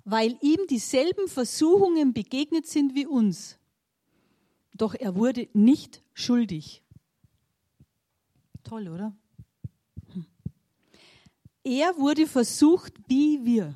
weil 0.04 0.38
ihm 0.40 0.66
dieselben 0.68 1.28
Versuchungen 1.28 2.12
begegnet 2.12 2.66
sind 2.66 2.94
wie 2.94 3.06
uns. 3.06 3.58
Doch 4.74 4.94
er 4.94 5.16
wurde 5.16 5.48
nicht 5.52 6.02
schuldig. 6.12 6.82
Toll, 8.62 8.88
oder? 8.88 9.16
Hm. 10.12 10.26
Er 11.64 11.96
wurde 11.96 12.26
versucht 12.26 12.92
wie 13.08 13.44
wir. 13.44 13.74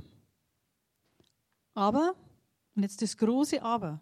Aber 1.75 2.15
und 2.81 2.85
jetzt 2.85 3.03
das 3.03 3.19
große 3.19 3.63
Aber. 3.63 4.01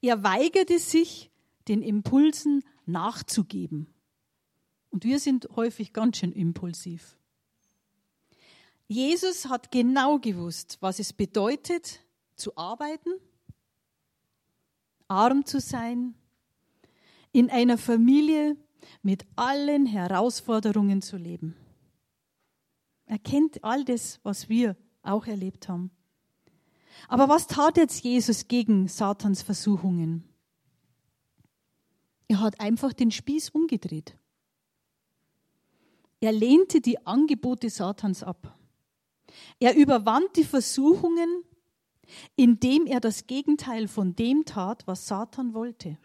Er 0.00 0.22
weigerte 0.22 0.78
sich, 0.78 1.30
den 1.68 1.82
Impulsen 1.82 2.64
nachzugeben. 2.86 3.86
Und 4.88 5.04
wir 5.04 5.18
sind 5.18 5.46
häufig 5.56 5.92
ganz 5.92 6.16
schön 6.16 6.32
impulsiv. 6.32 7.18
Jesus 8.88 9.46
hat 9.46 9.70
genau 9.70 10.18
gewusst, 10.18 10.78
was 10.80 11.00
es 11.00 11.12
bedeutet, 11.12 12.00
zu 12.34 12.56
arbeiten, 12.56 13.10
arm 15.06 15.44
zu 15.44 15.60
sein, 15.60 16.14
in 17.30 17.50
einer 17.50 17.76
Familie 17.76 18.56
mit 19.02 19.26
allen 19.36 19.84
Herausforderungen 19.84 21.02
zu 21.02 21.18
leben. 21.18 21.56
Er 23.04 23.18
kennt 23.18 23.62
all 23.62 23.84
das, 23.84 24.18
was 24.22 24.48
wir 24.48 24.76
auch 25.02 25.26
erlebt 25.26 25.68
haben. 25.68 25.90
Aber 27.08 27.28
was 27.28 27.46
tat 27.46 27.76
jetzt 27.76 28.04
Jesus 28.04 28.48
gegen 28.48 28.88
Satans 28.88 29.42
Versuchungen? 29.42 30.24
Er 32.28 32.40
hat 32.40 32.60
einfach 32.60 32.92
den 32.92 33.10
Spieß 33.10 33.50
umgedreht. 33.50 34.16
Er 36.20 36.32
lehnte 36.32 36.80
die 36.80 37.04
Angebote 37.06 37.68
Satans 37.68 38.22
ab. 38.22 38.58
Er 39.58 39.74
überwand 39.74 40.36
die 40.36 40.44
Versuchungen, 40.44 41.44
indem 42.36 42.86
er 42.86 43.00
das 43.00 43.26
Gegenteil 43.26 43.88
von 43.88 44.14
dem 44.14 44.44
tat, 44.44 44.86
was 44.86 45.06
Satan 45.06 45.54
wollte. 45.54 45.98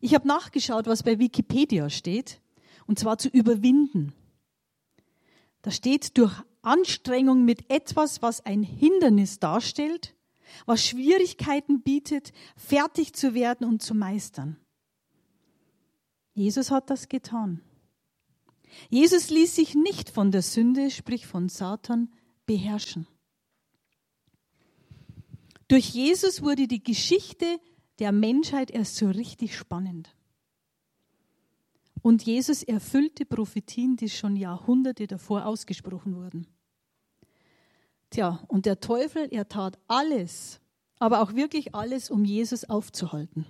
Ich 0.00 0.14
habe 0.14 0.28
nachgeschaut, 0.28 0.86
was 0.86 1.02
bei 1.02 1.18
Wikipedia 1.18 1.90
steht, 1.90 2.40
und 2.86 2.98
zwar 2.98 3.18
zu 3.18 3.28
überwinden. 3.28 4.12
Da 5.62 5.70
steht 5.70 6.16
durch 6.16 6.42
Anstrengung 6.62 7.44
mit 7.44 7.70
etwas, 7.70 8.22
was 8.22 8.44
ein 8.44 8.62
Hindernis 8.62 9.38
darstellt, 9.38 10.14
was 10.66 10.86
Schwierigkeiten 10.86 11.82
bietet, 11.82 12.32
fertig 12.56 13.14
zu 13.14 13.34
werden 13.34 13.66
und 13.66 13.82
zu 13.82 13.94
meistern. 13.94 14.56
Jesus 16.34 16.70
hat 16.70 16.88
das 16.88 17.08
getan. 17.08 17.60
Jesus 18.88 19.28
ließ 19.28 19.54
sich 19.54 19.74
nicht 19.74 20.08
von 20.08 20.30
der 20.30 20.42
Sünde, 20.42 20.90
sprich 20.90 21.26
von 21.26 21.48
Satan, 21.48 22.10
beherrschen. 22.46 23.06
Durch 25.68 25.90
Jesus 25.90 26.42
wurde 26.42 26.66
die 26.68 26.82
Geschichte 26.82 27.60
der 27.98 28.12
Menschheit 28.12 28.70
erst 28.70 28.96
so 28.96 29.08
richtig 29.08 29.56
spannend. 29.56 30.14
Und 32.02 32.24
Jesus 32.24 32.64
erfüllte 32.64 33.24
Prophetien, 33.24 33.96
die 33.96 34.10
schon 34.10 34.36
Jahrhunderte 34.36 35.06
davor 35.06 35.46
ausgesprochen 35.46 36.16
wurden. 36.16 36.48
Tja, 38.10 38.44
und 38.48 38.66
der 38.66 38.80
Teufel, 38.80 39.28
er 39.30 39.48
tat 39.48 39.78
alles, 39.86 40.60
aber 40.98 41.22
auch 41.22 41.34
wirklich 41.34 41.74
alles, 41.74 42.10
um 42.10 42.24
Jesus 42.24 42.64
aufzuhalten. 42.64 43.46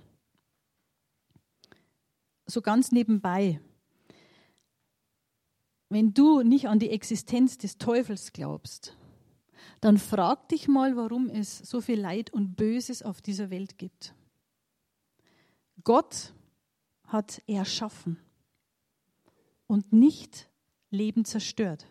So 2.45 2.61
ganz 2.61 2.91
nebenbei. 2.91 3.59
Wenn 5.89 6.13
du 6.13 6.41
nicht 6.43 6.67
an 6.67 6.79
die 6.79 6.91
Existenz 6.91 7.57
des 7.57 7.77
Teufels 7.77 8.33
glaubst, 8.33 8.95
dann 9.81 9.97
frag 9.97 10.47
dich 10.49 10.67
mal, 10.67 10.95
warum 10.95 11.29
es 11.29 11.57
so 11.57 11.81
viel 11.81 11.99
Leid 11.99 12.31
und 12.31 12.55
Böses 12.55 13.03
auf 13.03 13.21
dieser 13.21 13.49
Welt 13.49 13.77
gibt. 13.77 14.15
Gott 15.83 16.33
hat 17.05 17.41
erschaffen. 17.47 18.17
Und 19.67 19.93
nicht 19.93 20.49
Leben 20.89 21.25
zerstört. 21.25 21.87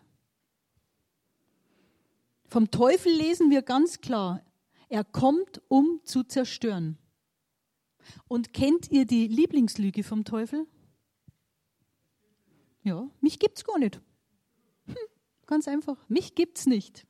Vom 2.47 2.71
Teufel 2.71 3.13
lesen 3.13 3.51
wir 3.51 3.63
ganz 3.63 4.01
klar, 4.01 4.43
er 4.89 5.05
kommt, 5.05 5.63
um 5.69 6.01
zu 6.05 6.23
zerstören. 6.23 6.99
Und 8.29 8.53
kennt 8.53 8.91
ihr 8.91 9.07
die 9.07 9.27
Lieblingslüge 9.27 10.05
vom 10.05 10.25
Teufel? 10.25 10.67
Ja, 12.83 13.09
mich 13.21 13.39
gibt's 13.39 13.65
gar 13.65 13.79
nicht. 13.79 14.01
Hm, 14.87 14.97
ganz 15.47 15.69
einfach, 15.69 15.97
mich 16.09 16.35
gibt's 16.35 16.67
nicht. 16.67 17.07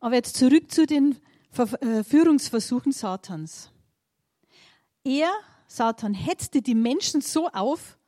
Aber 0.00 0.14
jetzt 0.14 0.36
zurück 0.36 0.70
zu 0.70 0.86
den 0.86 1.18
Verführungsversuchen 1.50 2.92
äh, 2.92 2.94
Satans. 2.94 3.70
Er, 5.02 5.32
Satan, 5.66 6.14
hetzte 6.14 6.62
die 6.62 6.74
Menschen 6.74 7.20
so 7.20 7.48
auf, 7.48 7.98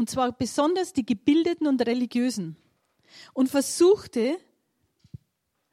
und 0.00 0.08
zwar 0.08 0.32
besonders 0.32 0.94
die 0.94 1.04
Gebildeten 1.04 1.66
und 1.66 1.86
Religiösen, 1.86 2.56
und 3.34 3.50
versuchte 3.50 4.38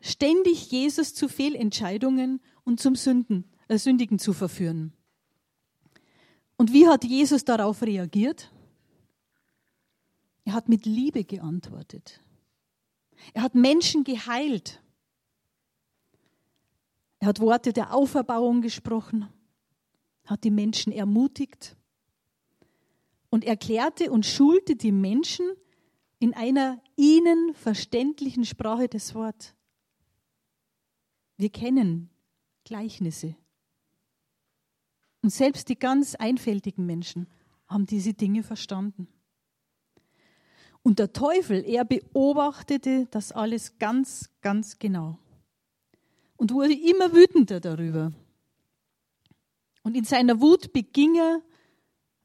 ständig 0.01 0.69
Jesus 0.69 1.13
zu 1.13 1.29
Fehlentscheidungen 1.29 2.41
und 2.65 2.81
zum 2.81 2.95
Sünden, 2.97 3.45
äh, 3.69 3.77
Sündigen 3.77 4.19
zu 4.19 4.33
verführen. 4.33 4.91
Und 6.57 6.73
wie 6.73 6.89
hat 6.89 7.05
Jesus 7.05 7.45
darauf 7.45 7.81
reagiert? 7.81 8.51
Er 10.43 10.55
hat 10.55 10.67
mit 10.67 10.85
Liebe 10.85 11.23
geantwortet. 11.23 12.19
Er 13.33 13.43
hat 13.43 13.55
Menschen 13.55 14.03
geheilt. 14.03 14.81
Er 17.19 17.29
hat 17.29 17.39
Worte 17.39 17.71
der 17.71 17.93
Auferbauung 17.93 18.61
gesprochen, 18.61 19.29
hat 20.25 20.43
die 20.43 20.51
Menschen 20.51 20.91
ermutigt 20.91 21.77
und 23.29 23.45
erklärte 23.45 24.11
und 24.11 24.25
schulte 24.25 24.75
die 24.75 24.91
Menschen 24.91 25.45
in 26.19 26.33
einer 26.33 26.81
ihnen 26.95 27.53
verständlichen 27.53 28.45
Sprache 28.45 28.87
des 28.87 29.13
Wort. 29.13 29.55
Wir 31.37 31.49
kennen 31.49 32.09
Gleichnisse. 32.63 33.35
Und 35.21 35.29
selbst 35.29 35.69
die 35.69 35.77
ganz 35.77 36.15
einfältigen 36.15 36.85
Menschen 36.85 37.27
haben 37.67 37.85
diese 37.85 38.13
Dinge 38.13 38.43
verstanden. 38.43 39.07
Und 40.83 40.99
der 40.99 41.11
Teufel, 41.11 41.65
er 41.65 41.83
beobachtete 41.83 43.07
das 43.11 43.31
alles 43.31 43.77
ganz, 43.77 44.29
ganz 44.41 44.79
genau 44.79 45.19
und 46.37 46.53
wurde 46.53 46.73
immer 46.73 47.13
wütender 47.13 47.59
darüber. 47.59 48.13
Und 49.83 49.97
in 49.97 50.05
seiner 50.05 50.39
Wut 50.39 50.71
beging 50.71 51.15
er 51.15 51.41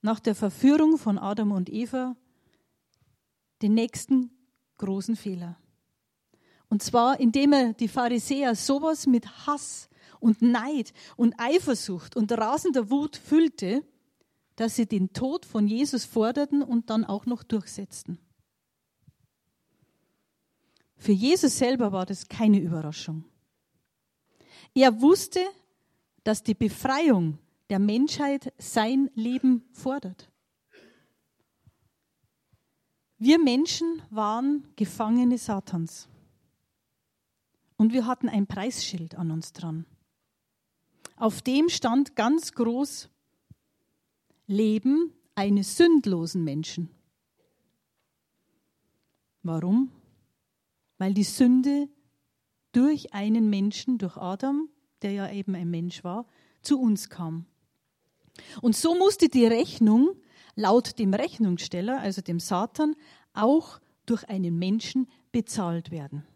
nach 0.02 0.20
der 0.20 0.34
Verführung 0.34 0.98
von 0.98 1.18
Adam 1.18 1.52
und 1.52 1.70
Eva 1.70 2.16
den 3.62 3.74
nächsten 3.74 4.30
großen 4.78 5.16
Fehler. 5.16 5.56
Und 6.68 6.82
zwar, 6.82 7.20
indem 7.20 7.52
er 7.52 7.72
die 7.72 7.88
Pharisäer 7.88 8.54
sowas 8.54 9.06
mit 9.06 9.46
Hass 9.46 9.88
und 10.20 10.42
Neid 10.42 10.92
und 11.16 11.34
Eifersucht 11.38 12.16
und 12.16 12.32
rasender 12.32 12.90
Wut 12.90 13.16
füllte, 13.16 13.84
dass 14.56 14.76
sie 14.76 14.86
den 14.86 15.12
Tod 15.12 15.46
von 15.46 15.66
Jesus 15.66 16.04
forderten 16.04 16.62
und 16.62 16.90
dann 16.90 17.04
auch 17.04 17.26
noch 17.26 17.42
durchsetzten. 17.42 18.18
Für 20.96 21.12
Jesus 21.12 21.58
selber 21.58 21.92
war 21.92 22.06
das 22.06 22.28
keine 22.28 22.60
Überraschung. 22.60 23.24
Er 24.74 25.00
wusste, 25.00 25.40
dass 26.22 26.42
die 26.42 26.54
Befreiung 26.54 27.38
der 27.72 27.78
Menschheit 27.78 28.52
sein 28.58 29.10
Leben 29.14 29.64
fordert. 29.72 30.30
Wir 33.16 33.38
Menschen 33.38 34.02
waren 34.10 34.68
Gefangene 34.76 35.38
Satans. 35.38 36.06
Und 37.78 37.94
wir 37.94 38.06
hatten 38.06 38.28
ein 38.28 38.46
Preisschild 38.46 39.14
an 39.14 39.30
uns 39.30 39.54
dran. 39.54 39.86
Auf 41.16 41.40
dem 41.40 41.70
stand 41.70 42.14
ganz 42.14 42.52
groß 42.52 43.08
Leben 44.46 45.14
eines 45.34 45.78
sündlosen 45.78 46.44
Menschen. 46.44 46.90
Warum? 49.42 49.90
Weil 50.98 51.14
die 51.14 51.24
Sünde 51.24 51.88
durch 52.72 53.14
einen 53.14 53.48
Menschen, 53.48 53.96
durch 53.96 54.18
Adam, 54.18 54.68
der 55.00 55.12
ja 55.12 55.32
eben 55.32 55.54
ein 55.54 55.70
Mensch 55.70 56.04
war, 56.04 56.26
zu 56.60 56.78
uns 56.78 57.08
kam. 57.08 57.46
Und 58.60 58.76
so 58.76 58.94
musste 58.94 59.28
die 59.28 59.46
Rechnung 59.46 60.10
laut 60.54 60.98
dem 60.98 61.14
Rechnungssteller, 61.14 62.00
also 62.00 62.22
dem 62.22 62.40
Satan, 62.40 62.94
auch 63.32 63.80
durch 64.06 64.28
einen 64.28 64.58
Menschen 64.58 65.08
bezahlt 65.30 65.90
werden. 65.90 66.26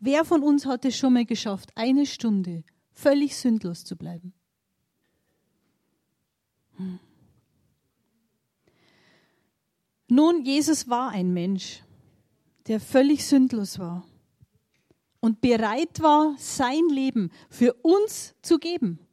Wer 0.00 0.24
von 0.24 0.42
uns 0.42 0.66
hat 0.66 0.84
es 0.84 0.96
schon 0.96 1.12
mal 1.12 1.24
geschafft, 1.24 1.70
eine 1.74 2.06
Stunde 2.06 2.64
völlig 2.90 3.36
sündlos 3.36 3.84
zu 3.84 3.96
bleiben? 3.96 4.32
Hm. 6.76 6.98
Nun, 10.08 10.44
Jesus 10.44 10.88
war 10.88 11.10
ein 11.10 11.32
Mensch, 11.32 11.82
der 12.68 12.80
völlig 12.80 13.26
sündlos 13.26 13.78
war 13.78 14.06
und 15.20 15.40
bereit 15.40 16.00
war, 16.00 16.36
sein 16.38 16.88
Leben 16.88 17.32
für 17.50 17.74
uns 17.74 18.34
zu 18.42 18.58
geben. 18.58 19.05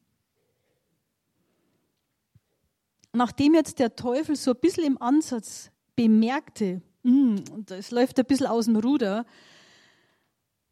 Nachdem 3.14 3.54
jetzt 3.54 3.78
der 3.78 3.96
Teufel 3.96 4.36
so 4.36 4.52
ein 4.52 4.60
bisschen 4.60 4.86
im 4.86 5.02
Ansatz 5.02 5.72
bemerkte, 5.96 6.82
mm, 7.04 7.38
es 7.70 7.92
läuft 7.92 8.18
ein 8.20 8.26
bisschen 8.26 8.48
aus 8.48 8.66
dem 8.66 8.76
Ruder, 8.76 9.26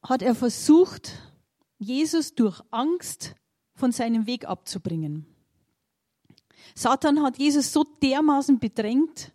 hat 0.03 0.23
er 0.23 0.33
versucht, 0.33 1.11
Jesus 1.77 2.33
durch 2.33 2.61
Angst 2.71 3.35
von 3.75 3.91
seinem 3.91 4.25
Weg 4.25 4.45
abzubringen. 4.45 5.25
Satan 6.75 7.21
hat 7.21 7.37
Jesus 7.37 7.71
so 7.71 7.83
dermaßen 7.83 8.59
bedrängt, 8.59 9.31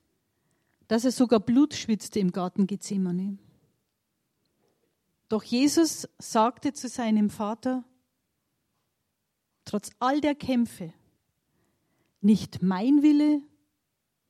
dass 0.88 1.04
er 1.04 1.12
sogar 1.12 1.40
Blut 1.40 1.74
schwitzte 1.74 2.18
im 2.18 2.32
Garten 2.32 2.66
Gethsemane. 2.66 3.38
Doch 5.28 5.42
Jesus 5.42 6.08
sagte 6.18 6.72
zu 6.72 6.88
seinem 6.88 7.30
Vater, 7.30 7.84
trotz 9.64 9.90
all 9.98 10.20
der 10.20 10.36
Kämpfe, 10.36 10.92
nicht 12.20 12.62
mein 12.62 13.02
Wille, 13.02 13.42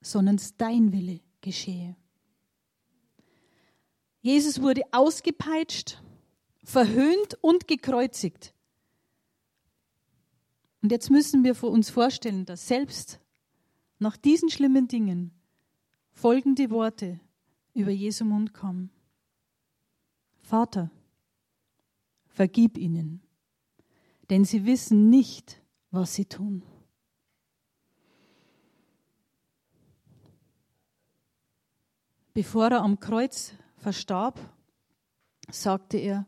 sondern 0.00 0.40
dein 0.58 0.92
Wille 0.92 1.20
geschehe. 1.40 1.96
Jesus 4.20 4.60
wurde 4.60 4.82
ausgepeitscht, 4.92 6.02
verhöhnt 6.64 7.38
und 7.42 7.68
gekreuzigt. 7.68 8.54
Und 10.82 10.90
jetzt 10.90 11.10
müssen 11.10 11.44
wir 11.44 11.62
uns 11.64 11.90
vorstellen, 11.90 12.44
dass 12.44 12.68
selbst 12.68 13.20
nach 13.98 14.16
diesen 14.16 14.50
schlimmen 14.50 14.88
Dingen 14.88 15.32
folgende 16.12 16.70
Worte 16.70 17.20
über 17.74 17.90
Jesu 17.90 18.24
Mund 18.24 18.52
kommen. 18.52 18.90
Vater, 20.42 20.90
vergib 22.26 22.78
ihnen, 22.78 23.20
denn 24.30 24.44
sie 24.44 24.64
wissen 24.64 25.10
nicht, 25.10 25.62
was 25.90 26.14
sie 26.14 26.24
tun. 26.24 26.62
Bevor 32.36 32.68
er 32.70 32.82
am 32.82 33.00
Kreuz 33.00 33.54
verstarb, 33.78 34.38
sagte 35.50 35.96
er, 35.96 36.26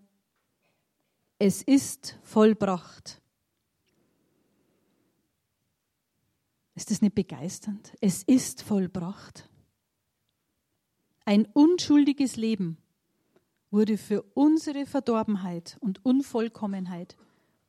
es 1.38 1.60
ist 1.60 2.18
vollbracht. 2.22 3.20
Ist 6.74 6.90
das 6.90 7.02
nicht 7.02 7.14
begeisternd? 7.14 7.92
Es 8.00 8.22
ist 8.22 8.62
vollbracht. 8.62 9.50
Ein 11.26 11.44
unschuldiges 11.44 12.36
Leben 12.36 12.78
wurde 13.70 13.98
für 13.98 14.22
unsere 14.32 14.86
Verdorbenheit 14.86 15.76
und 15.80 16.02
Unvollkommenheit 16.06 17.18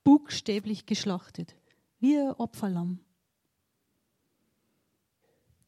buchstäblich 0.06 0.86
geschlachtet, 0.86 1.58
wie 2.00 2.18
ein 2.18 2.32
Opferlamm. 2.32 3.02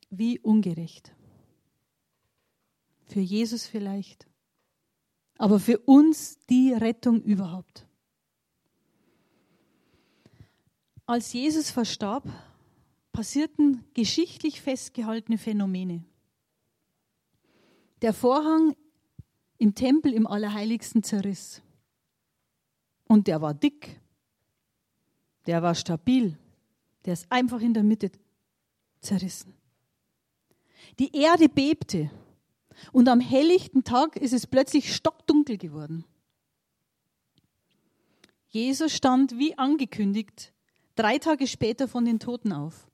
Wie 0.10 0.40
ungerecht. 0.40 1.14
Für 3.12 3.20
Jesus 3.20 3.68
vielleicht, 3.68 4.26
aber 5.38 5.60
für 5.60 5.80
uns 5.80 6.40
die 6.50 6.72
Rettung 6.72 7.22
überhaupt. 7.24 7.86
Als 11.06 11.34
Jesus 11.34 11.72
verstarb, 11.72 12.24
passierten 13.12 13.84
geschichtlich 13.94 14.62
festgehaltene 14.62 15.38
Phänomene. 15.38 16.06
Der 18.02 18.14
Vorhang 18.14 18.78
im 19.58 19.76
Tempel 19.76 20.14
im 20.14 20.26
Allerheiligsten 20.26 21.04
zerriss. 21.04 21.62
Und 23.10 23.28
der 23.28 23.42
war 23.42 23.54
dick, 23.54 24.00
der 25.48 25.62
war 25.62 25.76
stabil, 25.76 26.38
der 27.04 27.12
ist 27.12 27.30
einfach 27.30 27.60
in 27.60 27.74
der 27.74 27.84
Mitte 27.84 28.10
zerrissen. 29.02 29.54
Die 30.98 31.14
Erde 31.14 31.50
bebte. 31.50 32.10
Und 32.92 33.08
am 33.10 33.20
helllichten 33.20 33.84
Tag 33.84 34.16
ist 34.16 34.34
es 34.34 34.48
plötzlich 34.48 34.96
stockdunkel 34.96 35.58
geworden. 35.58 36.06
Jesus 38.50 38.94
stand 38.94 39.38
wie 39.38 39.58
angekündigt 39.58 40.54
drei 40.96 41.18
Tage 41.18 41.48
später 41.48 41.88
von 41.88 42.06
den 42.06 42.20
Toten 42.20 42.52
auf, 42.52 42.90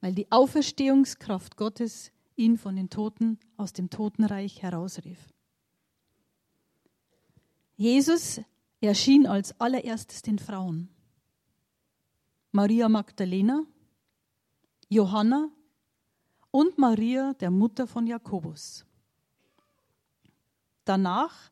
weil 0.00 0.14
die 0.14 0.30
Auferstehungskraft 0.30 1.56
Gottes 1.56 2.12
ihn 2.36 2.56
von 2.56 2.76
den 2.76 2.88
Toten 2.88 3.38
aus 3.56 3.72
dem 3.72 3.90
Totenreich 3.90 4.62
herausrief. 4.62 5.18
Jesus 7.76 8.40
erschien 8.80 9.26
als 9.26 9.58
allererstes 9.60 10.22
den 10.22 10.38
Frauen. 10.38 10.88
Maria 12.52 12.88
Magdalena, 12.88 13.64
Johanna 14.88 15.48
und 16.54 16.78
Maria, 16.78 17.34
der 17.34 17.50
Mutter 17.50 17.88
von 17.88 18.06
Jakobus. 18.06 18.86
Danach 20.84 21.50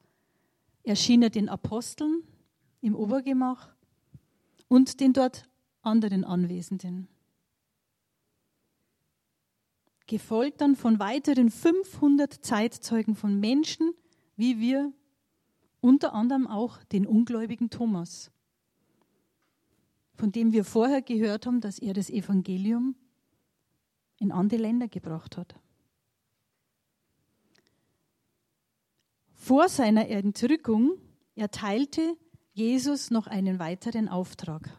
erschien 0.84 1.24
er 1.24 1.30
den 1.30 1.48
Aposteln 1.48 2.22
im 2.82 2.94
Obergemach 2.94 3.74
und 4.68 5.00
den 5.00 5.12
dort 5.12 5.50
anderen 5.82 6.24
Anwesenden. 6.24 7.08
Gefolgt 10.06 10.60
dann 10.60 10.76
von 10.76 11.00
weiteren 11.00 11.50
500 11.50 12.32
Zeitzeugen 12.32 13.16
von 13.16 13.40
Menschen 13.40 13.94
wie 14.36 14.60
wir, 14.60 14.92
unter 15.80 16.14
anderem 16.14 16.46
auch 16.46 16.84
den 16.84 17.08
ungläubigen 17.08 17.70
Thomas, 17.70 18.30
von 20.14 20.30
dem 20.30 20.52
wir 20.52 20.64
vorher 20.64 21.02
gehört 21.02 21.46
haben, 21.46 21.60
dass 21.60 21.80
er 21.80 21.92
das 21.92 22.08
Evangelium 22.08 22.94
in 24.22 24.30
andere 24.30 24.60
Länder 24.60 24.88
gebracht 24.88 25.36
hat. 25.36 25.54
Vor 29.34 29.68
seiner 29.68 30.08
Entrückung 30.08 30.92
erteilte 31.34 32.16
Jesus 32.52 33.10
noch 33.10 33.26
einen 33.26 33.58
weiteren 33.58 34.08
Auftrag. 34.08 34.78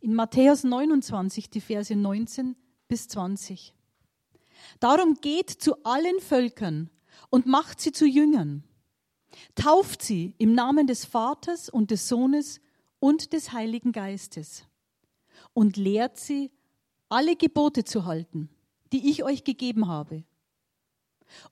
In 0.00 0.14
Matthäus 0.14 0.62
29, 0.62 1.50
die 1.50 1.60
Verse 1.60 1.94
19 1.94 2.54
bis 2.86 3.08
20. 3.08 3.74
Darum 4.78 5.14
geht 5.20 5.50
zu 5.50 5.82
allen 5.82 6.20
Völkern 6.20 6.90
und 7.28 7.46
macht 7.46 7.80
sie 7.80 7.90
zu 7.90 8.06
Jüngern. 8.06 8.62
Tauft 9.56 10.02
sie 10.02 10.34
im 10.38 10.54
Namen 10.54 10.86
des 10.86 11.04
Vaters 11.04 11.68
und 11.68 11.90
des 11.90 12.08
Sohnes 12.08 12.60
und 13.00 13.32
des 13.32 13.52
Heiligen 13.52 13.90
Geistes 13.90 14.64
und 15.52 15.76
lehrt 15.76 16.16
sie, 16.16 16.52
alle 17.10 17.36
Gebote 17.36 17.84
zu 17.84 18.06
halten, 18.06 18.48
die 18.92 19.10
ich 19.10 19.22
euch 19.22 19.44
gegeben 19.44 19.88
habe. 19.88 20.24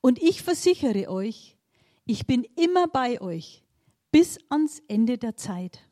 Und 0.01 0.21
ich 0.21 0.43
versichere 0.43 1.09
euch, 1.09 1.57
ich 2.05 2.27
bin 2.27 2.45
immer 2.57 2.89
bei 2.89 3.21
euch 3.21 3.63
bis 4.11 4.39
ans 4.49 4.81
Ende 4.89 5.19
der 5.19 5.37
Zeit. 5.37 5.85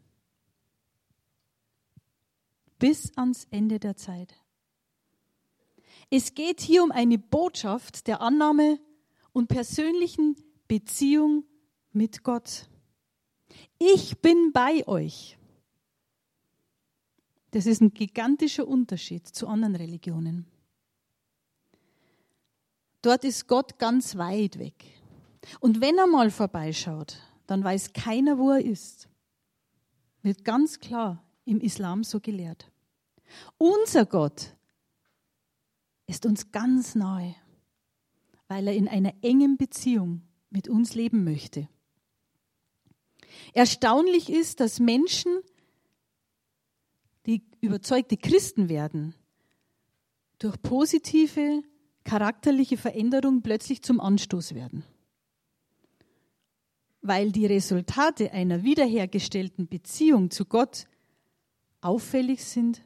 Bis 2.79 3.17
ans 3.17 3.47
Ende 3.51 3.79
der 3.79 3.97
Zeit. 3.97 4.35
Es 6.11 6.35
geht 6.35 6.61
hier 6.61 6.83
um 6.83 6.93
eine 6.93 7.19
Botschaft 7.19 8.07
der 8.07 8.21
Annahme 8.21 8.79
und 9.33 9.49
persönlichen 9.49 10.37
Beziehung 10.69 11.45
mit 11.93 12.23
Gott. 12.23 12.69
Ich 13.79 14.19
bin 14.21 14.53
bei 14.53 14.87
euch. 14.87 15.37
Das 17.57 17.65
ist 17.65 17.81
ein 17.81 17.95
gigantischer 17.95 18.69
Unterschied 18.69 19.27
zu 19.27 19.49
anderen 19.49 19.77
Religionen. 19.77 20.45
Dort 23.01 23.25
ist 23.25 23.49
Gott 23.49 23.79
ganz 23.79 24.19
weit 24.19 24.59
weg. 24.59 24.85
Und 25.61 25.81
wenn 25.81 25.97
er 25.97 26.07
mal 26.07 26.31
vorbeischaut, 26.31 27.17
dann 27.47 27.65
weiß 27.65 27.95
keiner, 27.95 28.37
wo 28.37 28.51
er 28.51 28.63
ist. 28.63 29.09
Wird 30.21 30.45
ganz 30.45 30.81
klar 30.81 31.25
im 31.47 31.63
Islam 31.63 32.05
so 32.05 32.21
gelehrt. 32.21 32.71
Unser 33.57 34.05
Gott 34.05 34.55
ist 36.07 36.27
uns 36.27 36.53
ganz 36.53 36.95
nahe, 36.95 37.37
weil 38.49 38.69
er 38.69 38.75
in 38.75 38.87
einer 38.87 39.15
engen 39.23 39.57
Beziehung 39.57 40.21
mit 40.51 40.69
uns 40.69 40.95
leben 40.95 41.25
möchte. 41.25 41.71
Erstaunlich 43.55 44.29
ist, 44.29 44.61
dass 44.61 44.79
Menschen, 44.79 45.41
die 47.27 47.43
überzeugte 47.61 48.17
Christen 48.17 48.69
werden, 48.69 49.15
durch 50.39 50.61
positive 50.63 51.63
charakterliche 52.05 52.77
Veränderungen 52.77 53.43
plötzlich 53.43 53.83
zum 53.83 54.01
Anstoß 54.01 54.55
werden. 54.55 54.85
Weil 57.03 57.33
die 57.33 57.47
Resultate 57.47 58.33
einer 58.33 58.63
wiederhergestellten 58.63 59.67
Beziehung 59.67 60.31
zu 60.31 60.45
Gott 60.45 60.87
auffällig 61.81 62.45
sind 62.45 62.83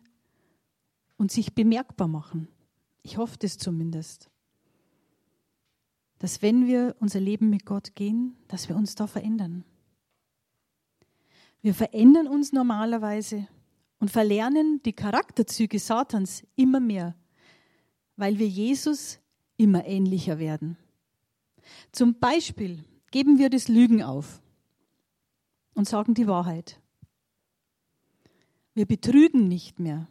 und 1.17 1.31
sich 1.31 1.55
bemerkbar 1.55 2.09
machen. 2.09 2.49
Ich 3.03 3.19
hoffe 3.19 3.37
das 3.39 3.59
zumindest. 3.59 4.31
Dass 6.19 6.43
wenn 6.43 6.67
wir 6.67 6.97
unser 6.99 7.21
Leben 7.21 7.51
mit 7.51 7.65
Gott 7.65 7.95
gehen, 7.95 8.37
dass 8.49 8.69
wir 8.69 8.77
uns 8.77 8.95
da 8.95 9.07
verändern. 9.07 9.65
Wir 11.63 11.75
verändern 11.75 12.27
uns 12.27 12.53
normalerweise 12.53 13.49
und 14.01 14.11
verlernen 14.11 14.83
die 14.83 14.93
Charakterzüge 14.93 15.79
Satans 15.79 16.43
immer 16.57 16.81
mehr 16.81 17.15
weil 18.21 18.39
wir 18.39 18.47
Jesus 18.47 19.19
immer 19.57 19.87
ähnlicher 19.87 20.39
werden. 20.39 20.77
Zum 21.91 22.19
Beispiel 22.19 22.85
geben 23.11 23.39
wir 23.39 23.49
das 23.49 23.69
Lügen 23.69 24.03
auf 24.03 24.43
und 25.73 25.89
sagen 25.89 26.13
die 26.13 26.27
Wahrheit. 26.27 26.79
Wir 28.75 28.85
betrügen 28.85 29.49
nicht 29.49 29.81
mehr, 29.81 30.07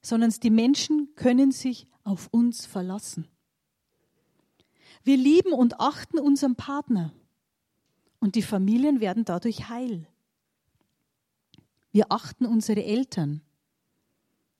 sondern 0.00 0.30
die 0.30 0.50
Menschen 0.50 1.14
können 1.16 1.52
sich 1.52 1.86
auf 2.02 2.28
uns 2.30 2.64
verlassen. 2.64 3.28
Wir 5.04 5.18
lieben 5.18 5.52
und 5.52 5.80
achten 5.80 6.18
unseren 6.18 6.56
Partner 6.56 7.12
und 8.20 8.36
die 8.36 8.42
Familien 8.42 9.00
werden 9.00 9.26
dadurch 9.26 9.68
heil. 9.68 10.06
Wir 11.98 12.12
achten 12.12 12.46
unsere 12.46 12.84
Eltern 12.84 13.40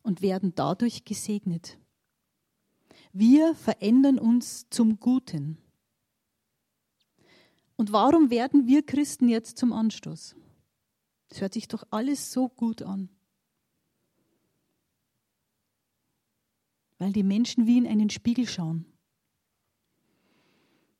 und 0.02 0.22
werden 0.22 0.56
dadurch 0.56 1.04
gesegnet. 1.04 1.78
Wir 3.12 3.54
verändern 3.54 4.18
uns 4.18 4.68
zum 4.70 4.98
Guten. 4.98 5.56
Und 7.76 7.92
warum 7.92 8.30
werden 8.30 8.66
wir 8.66 8.84
Christen 8.84 9.28
jetzt 9.28 9.56
zum 9.56 9.72
Anstoß? 9.72 10.34
Es 11.28 11.40
hört 11.40 11.54
sich 11.54 11.68
doch 11.68 11.84
alles 11.92 12.32
so 12.32 12.48
gut 12.48 12.82
an. 12.82 13.08
Weil 16.98 17.12
die 17.12 17.22
Menschen 17.22 17.68
wie 17.68 17.78
in 17.78 17.86
einen 17.86 18.10
Spiegel 18.10 18.48
schauen. 18.48 18.84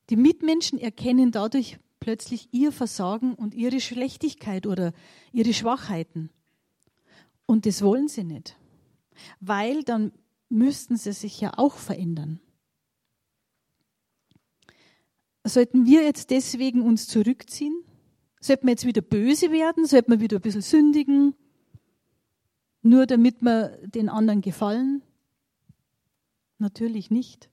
Die 0.09 0.15
Mitmenschen 0.15 0.79
erkennen 0.79 1.31
dadurch 1.31 1.79
plötzlich 1.99 2.49
ihr 2.51 2.71
Versagen 2.71 3.33
und 3.33 3.53
ihre 3.53 3.79
Schlechtigkeit 3.79 4.65
oder 4.65 4.93
ihre 5.31 5.53
Schwachheiten. 5.53 6.29
Und 7.45 7.65
das 7.65 7.81
wollen 7.81 8.07
sie 8.07 8.23
nicht, 8.23 8.57
weil 9.39 9.83
dann 9.83 10.11
müssten 10.49 10.97
sie 10.97 11.13
sich 11.13 11.39
ja 11.41 11.53
auch 11.57 11.75
verändern. 11.75 12.39
Sollten 15.43 15.85
wir 15.85 16.03
jetzt 16.03 16.29
deswegen 16.29 16.81
uns 16.81 17.07
zurückziehen? 17.07 17.83
Sollten 18.39 18.67
wir 18.67 18.71
jetzt 18.71 18.85
wieder 18.85 19.01
böse 19.01 19.51
werden? 19.51 19.85
Sollten 19.85 20.11
wir 20.11 20.19
wieder 20.19 20.37
ein 20.37 20.41
bisschen 20.41 20.61
sündigen? 20.61 21.35
Nur 22.81 23.05
damit 23.05 23.41
wir 23.41 23.79
den 23.87 24.09
anderen 24.09 24.41
gefallen? 24.41 25.01
Natürlich 26.57 27.09
nicht. 27.09 27.48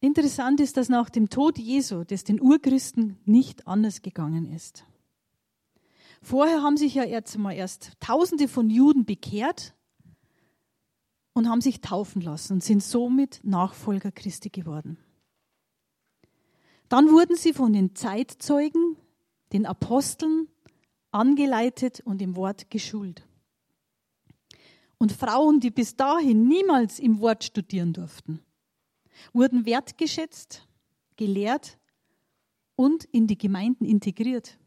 Interessant 0.00 0.60
ist, 0.60 0.76
dass 0.76 0.88
nach 0.88 1.08
dem 1.08 1.30
Tod 1.30 1.58
Jesu 1.58 2.04
das 2.04 2.24
den 2.24 2.40
Urchristen 2.40 3.18
nicht 3.24 3.66
anders 3.66 4.02
gegangen 4.02 4.52
ist. 4.52 4.84
Vorher 6.22 6.62
haben 6.62 6.76
sich 6.76 6.94
ja 6.94 7.04
jetzt 7.04 7.38
mal 7.38 7.52
erst 7.52 7.92
Tausende 8.00 8.48
von 8.48 8.68
Juden 8.68 9.04
bekehrt 9.04 9.74
und 11.32 11.48
haben 11.48 11.60
sich 11.60 11.80
taufen 11.80 12.22
lassen 12.22 12.54
und 12.54 12.64
sind 12.64 12.82
somit 12.82 13.40
Nachfolger 13.42 14.10
Christi 14.10 14.50
geworden. 14.50 14.98
Dann 16.88 17.10
wurden 17.10 17.36
sie 17.36 17.52
von 17.52 17.72
den 17.72 17.94
Zeitzeugen, 17.94 18.96
den 19.52 19.66
Aposteln, 19.66 20.48
angeleitet 21.10 22.00
und 22.00 22.20
im 22.22 22.36
Wort 22.36 22.70
geschult. 22.70 23.26
Und 24.98 25.12
Frauen, 25.12 25.60
die 25.60 25.70
bis 25.70 25.96
dahin 25.96 26.46
niemals 26.46 26.98
im 26.98 27.20
Wort 27.20 27.44
studieren 27.44 27.92
durften, 27.92 28.40
wurden 29.32 29.66
wertgeschätzt, 29.66 30.66
gelehrt 31.16 31.78
und 32.76 33.04
in 33.04 33.26
die 33.26 33.38
Gemeinden 33.38 33.84
integriert. 33.84 34.58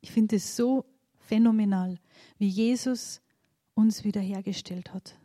Ich 0.00 0.10
finde 0.10 0.36
es 0.36 0.56
so 0.56 0.84
phänomenal, 1.18 1.98
wie 2.38 2.48
Jesus 2.48 3.20
uns 3.74 4.04
wiederhergestellt 4.04 4.92
hat. 4.92 5.18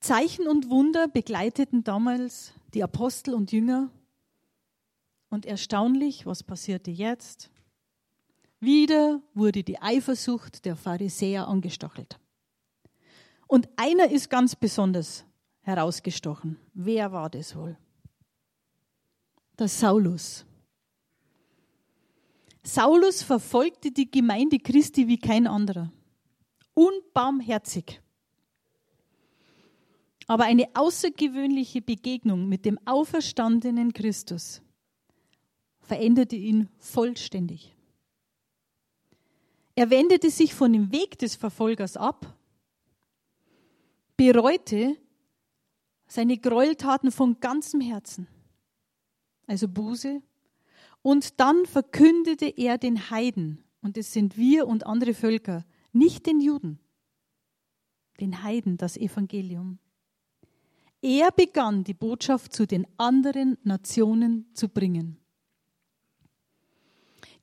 Zeichen 0.00 0.46
und 0.46 0.70
Wunder 0.70 1.08
begleiteten 1.08 1.84
damals 1.84 2.52
die 2.72 2.82
Apostel 2.82 3.34
und 3.34 3.52
Jünger. 3.52 3.90
Und 5.28 5.44
erstaunlich, 5.44 6.24
was 6.24 6.42
passierte 6.42 6.90
jetzt? 6.90 7.50
Wieder 8.60 9.20
wurde 9.34 9.62
die 9.62 9.80
Eifersucht 9.80 10.64
der 10.64 10.76
Pharisäer 10.76 11.48
angestachelt. 11.48 12.18
Und 13.48 13.68
einer 13.76 14.10
ist 14.10 14.30
ganz 14.30 14.54
besonders 14.54 15.24
herausgestochen. 15.62 16.58
Wer 16.74 17.10
war 17.10 17.28
das 17.28 17.56
wohl? 17.56 17.76
Der 19.58 19.68
Saulus. 19.68 20.44
Saulus 22.62 23.22
verfolgte 23.22 23.90
die 23.90 24.10
Gemeinde 24.10 24.58
Christi 24.58 25.08
wie 25.08 25.18
kein 25.18 25.46
anderer. 25.46 25.90
Unbarmherzig. 26.74 28.00
Aber 30.26 30.44
eine 30.44 30.68
außergewöhnliche 30.74 31.80
Begegnung 31.80 32.48
mit 32.48 32.66
dem 32.66 32.78
auferstandenen 32.84 33.94
Christus 33.94 34.60
veränderte 35.80 36.36
ihn 36.36 36.68
vollständig. 36.78 37.74
Er 39.74 39.88
wendete 39.88 40.28
sich 40.28 40.54
von 40.54 40.74
dem 40.74 40.92
Weg 40.92 41.18
des 41.18 41.34
Verfolgers 41.34 41.96
ab, 41.96 42.37
bereute 44.18 44.96
seine 46.08 46.36
Gräueltaten 46.36 47.10
von 47.10 47.40
ganzem 47.40 47.80
Herzen, 47.80 48.26
also 49.46 49.68
Buße, 49.68 50.20
und 51.00 51.40
dann 51.40 51.64
verkündete 51.64 52.46
er 52.46 52.76
den 52.76 53.10
Heiden, 53.10 53.64
und 53.80 53.96
es 53.96 54.12
sind 54.12 54.36
wir 54.36 54.66
und 54.66 54.84
andere 54.86 55.14
Völker, 55.14 55.64
nicht 55.92 56.26
den 56.26 56.40
Juden, 56.40 56.80
den 58.20 58.42
Heiden 58.42 58.76
das 58.76 58.96
Evangelium. 58.96 59.78
Er 61.00 61.30
begann 61.30 61.84
die 61.84 61.94
Botschaft 61.94 62.52
zu 62.52 62.66
den 62.66 62.86
anderen 62.96 63.56
Nationen 63.62 64.50
zu 64.52 64.68
bringen. 64.68 65.16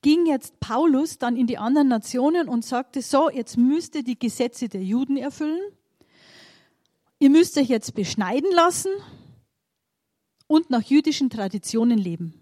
Ging 0.02 0.26
jetzt 0.26 0.60
Paulus 0.60 1.18
dann 1.20 1.38
in 1.38 1.48
die 1.48 1.58
anderen 1.58 1.88
Nationen 1.88 2.50
und 2.50 2.66
sagte, 2.66 3.02
so, 3.02 3.30
jetzt 3.30 3.58
müsst 3.58 3.96
ihr 3.96 4.04
die 4.04 4.20
Gesetze 4.20 4.68
der 4.68 4.84
Juden 4.84 5.16
erfüllen, 5.16 5.62
ihr 7.19 7.30
müsst 7.30 7.58
euch 7.58 7.69
jetzt 7.69 7.93
beschneiden 7.93 8.51
lassen 8.51 8.91
und 10.47 10.69
nach 10.69 10.84
jüdischen 10.84 11.30
Traditionen 11.30 11.97
leben. 11.97 12.34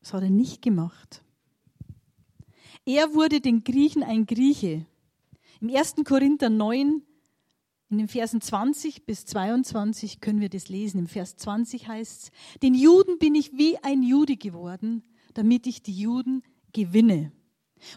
Das 0.00 0.12
hat 0.12 0.22
er 0.22 0.30
nicht 0.30 0.62
gemacht. 0.62 1.22
Er 2.84 3.14
wurde 3.14 3.40
den 3.40 3.64
Griechen 3.64 4.02
ein 4.02 4.26
Grieche. 4.26 4.86
Im 5.60 5.74
1. 5.74 5.96
Korinther 6.04 6.50
9 6.50 7.02
in 7.90 7.98
den 7.98 8.08
Versen 8.08 8.40
20 8.40 9.06
bis 9.06 9.24
22 9.24 10.20
können 10.20 10.40
wir 10.40 10.48
das 10.48 10.68
lesen. 10.68 10.98
Im 10.98 11.06
Vers 11.06 11.36
20 11.36 11.88
heißt 11.88 12.24
es, 12.24 12.60
den 12.60 12.74
Juden 12.74 13.18
bin 13.18 13.34
ich 13.34 13.56
wie 13.56 13.78
ein 13.78 14.02
Jude 14.02 14.36
geworden, 14.36 15.04
damit 15.34 15.66
ich 15.66 15.82
die 15.82 15.96
Juden 15.96 16.42
gewinne. 16.72 17.32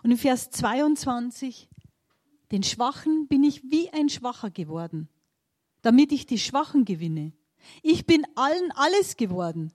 Und 0.03 0.11
im 0.11 0.17
Vers 0.17 0.49
22, 0.51 1.69
den 2.51 2.63
Schwachen 2.63 3.27
bin 3.27 3.43
ich 3.43 3.63
wie 3.63 3.89
ein 3.89 4.09
Schwacher 4.09 4.51
geworden, 4.51 5.09
damit 5.81 6.11
ich 6.11 6.25
die 6.25 6.39
Schwachen 6.39 6.85
gewinne. 6.85 7.33
Ich 7.81 8.05
bin 8.05 8.25
allen 8.35 8.71
alles 8.73 9.17
geworden, 9.17 9.73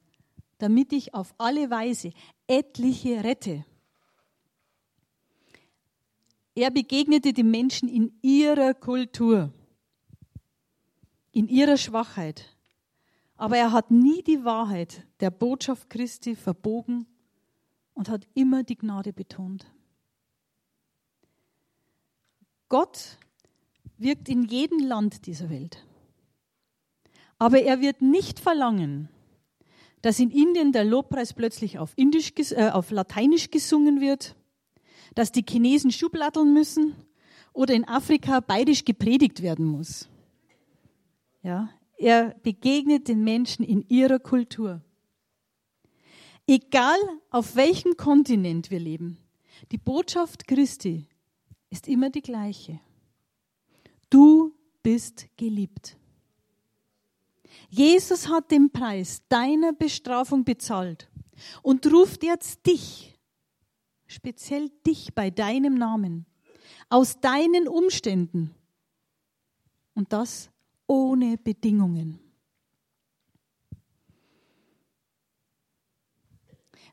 damit 0.59 0.93
ich 0.93 1.15
auf 1.15 1.35
alle 1.39 1.71
Weise 1.71 2.13
etliche 2.47 3.25
rette. 3.25 3.65
Er 6.55 6.71
begegnete 6.71 7.33
den 7.33 7.51
Menschen 7.51 7.89
in 7.89 8.13
ihrer 8.23 8.75
Kultur 8.75 9.53
in 11.33 11.49
ihrer 11.49 11.79
Schwachheit. 11.79 12.55
Aber 13.37 13.57
er 13.57 13.73
hat 13.73 13.91
nie 13.91 14.23
die 14.23 14.45
Wahrheit 14.45 15.05
der 15.21 15.31
Botschaft 15.31 15.91
Christi 15.91 16.37
verbogen 16.37 17.07
und 17.95 18.09
hat 18.09 18.29
immer 18.35 18.63
die 18.63 18.77
Gnade 18.77 19.13
betont. 19.13 19.67
Gott 22.69 23.19
wirkt 23.99 24.29
in 24.29 24.45
jedem 24.45 24.79
Land 24.79 25.27
dieser 25.27 25.51
Welt. 25.51 25.85
Aber 27.43 27.61
er 27.61 27.81
wird 27.81 28.03
nicht 28.03 28.39
verlangen, 28.39 29.09
dass 30.01 30.21
in 30.21 30.31
Indien 30.31 30.71
der 30.71 30.85
Lobpreis 30.85 31.35
plötzlich 31.35 31.77
auf, 31.77 31.93
Indisch, 31.97 32.33
äh, 32.53 32.71
auf 32.71 32.93
Lateinisch 32.93 33.51
gesungen 33.51 34.01
wird, 34.01 34.37
dass 35.17 35.33
die 35.33 35.45
Chinesen 35.45 35.91
Schublatteln 35.91 36.53
müssen 36.53 36.95
oder 37.53 37.75
in 37.75 37.85
Afrika 37.89 38.39
beidisch 38.39 38.85
gepredigt 38.85 39.43
werden 39.43 39.67
muss. 39.67 40.09
Ja, 41.43 41.69
er 41.99 42.37
begegnet 42.45 43.09
den 43.09 43.25
Menschen 43.25 43.65
in 43.65 43.89
ihrer 43.89 44.21
Kultur. 44.21 44.81
Egal 46.47 47.01
auf 47.29 47.57
welchem 47.57 47.97
Kontinent 47.97 48.71
wir 48.71 48.79
leben, 48.79 49.19
die 49.73 49.79
Botschaft 49.79 50.47
Christi 50.47 51.09
ist 51.71 51.89
immer 51.89 52.09
die 52.09 52.23
gleiche. 52.23 52.79
Du 54.11 54.55
bist 54.85 55.27
geliebt. 55.37 55.97
Jesus 57.69 58.29
hat 58.29 58.51
den 58.51 58.71
Preis 58.71 59.23
deiner 59.29 59.73
Bestrafung 59.73 60.45
bezahlt 60.45 61.11
und 61.63 61.91
ruft 61.93 62.23
jetzt 62.23 62.67
dich, 62.67 63.19
speziell 64.07 64.71
dich 64.87 65.15
bei 65.15 65.31
deinem 65.31 65.75
Namen, 65.75 66.27
aus 66.89 67.21
deinen 67.21 67.69
Umständen. 67.69 68.55
Und 69.95 70.13
das 70.13 70.51
ohne 70.87 71.39
Bedingungen. 71.39 72.19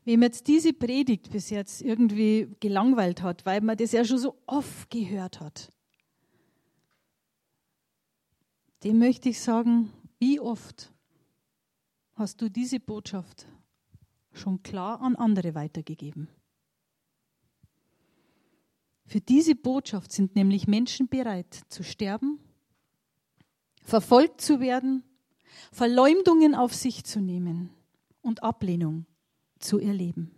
Wem 0.04 0.22
jetzt 0.22 0.48
diese 0.48 0.72
Predigt 0.72 1.30
bis 1.30 1.50
jetzt 1.50 1.82
irgendwie 1.82 2.56
gelangweilt 2.60 3.22
hat, 3.22 3.44
weil 3.44 3.60
man 3.60 3.76
das 3.76 3.92
ja 3.92 4.04
schon 4.04 4.18
so 4.18 4.36
oft 4.46 4.90
gehört 4.90 5.40
hat, 5.40 5.70
dem 8.82 8.98
möchte 8.98 9.28
ich 9.28 9.40
sagen, 9.40 9.92
wie 10.20 10.38
oft 10.38 10.92
hast 12.14 12.40
du 12.40 12.48
diese 12.48 12.78
Botschaft 12.78 13.48
schon 14.32 14.62
klar 14.62 15.00
an 15.00 15.16
andere 15.16 15.56
weitergegeben? 15.56 16.28
Für 19.06 19.20
diese 19.20 19.56
Botschaft 19.56 20.12
sind 20.12 20.36
nämlich 20.36 20.68
Menschen 20.68 21.08
bereit 21.08 21.62
zu 21.68 21.82
sterben 21.82 22.38
verfolgt 23.90 24.40
zu 24.40 24.60
werden, 24.60 25.02
Verleumdungen 25.72 26.54
auf 26.54 26.74
sich 26.74 27.04
zu 27.04 27.20
nehmen 27.20 27.70
und 28.22 28.42
Ablehnung 28.42 29.06
zu 29.58 29.78
erleben. 29.78 30.30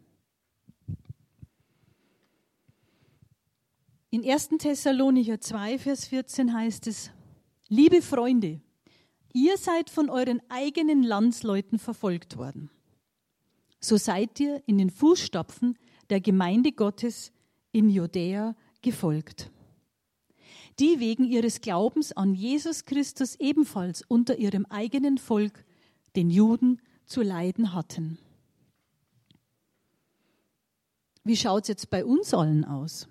In 4.11 4.29
1. 4.29 4.51
Thessalonicher 4.59 5.41
2, 5.41 5.79
Vers 5.79 6.07
14 6.07 6.53
heißt 6.53 6.87
es, 6.87 7.11
liebe 7.69 8.03
Freunde, 8.03 8.61
ihr 9.33 9.57
seid 9.57 9.91
von 9.91 10.11
euren 10.11 10.41
eigenen 10.49 11.03
Landsleuten 11.03 11.79
verfolgt 11.79 12.37
worden. 12.37 12.71
So 13.81 13.97
seid 13.97 14.39
ihr 14.41 14.63
in 14.67 14.79
den 14.79 14.91
Fußstapfen 14.91 15.79
der 16.11 16.21
Gemeinde 16.21 16.73
Gottes 16.73 17.33
in 17.73 17.89
Judäa 17.89 18.55
gefolgt 18.81 19.51
die 20.79 21.01
wegen 21.01 21.25
ihres 21.25 21.61
Glaubens 21.61 22.13
an 22.13 22.35
Jesus 22.35 22.85
Christus 22.85 23.37
ebenfalls 23.37 24.03
unter 24.03 24.39
ihrem 24.39 24.67
eigenen 24.67 25.19
Volk, 25.19 25.65
den 26.17 26.31
Juden, 26.31 26.81
zu 27.05 27.23
leiden 27.23 27.75
hatten. 27.75 28.19
Wie 31.25 31.37
schaut 31.37 31.63
es 31.63 31.69
jetzt 31.69 31.91
bei 31.91 32.05
uns 32.05 32.33
allen 32.33 32.65
aus? 32.65 33.07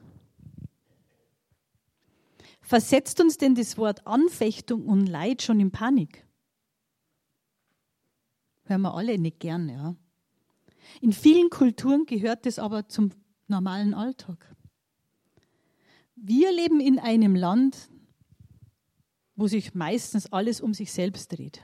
Versetzt 2.72 3.20
uns 3.20 3.36
denn 3.36 3.54
das 3.54 3.78
Wort 3.78 4.08
Anfechtung 4.08 4.86
und 4.86 5.06
Leid 5.06 5.42
schon 5.42 5.60
in 5.60 5.72
Panik? 5.72 6.26
Hören 8.64 8.84
wir 8.84 8.94
alle 8.94 9.18
nicht 9.18 9.42
gern, 9.42 9.68
ja. 9.68 9.98
In 11.02 11.12
vielen 11.12 11.50
Kulturen 11.50 12.06
gehört 12.06 12.46
das 12.46 12.60
aber 12.60 12.88
zum 12.88 13.10
normalen 13.50 13.94
Alltag. 13.94 14.56
Wir 16.16 16.54
leben 16.54 16.80
in 16.80 16.98
einem 16.98 17.36
Land, 17.36 17.90
wo 19.36 19.48
sich 19.48 19.76
meistens 19.76 20.32
alles 20.32 20.62
um 20.62 20.74
sich 20.74 20.94
selbst 20.94 21.34
dreht. 21.34 21.62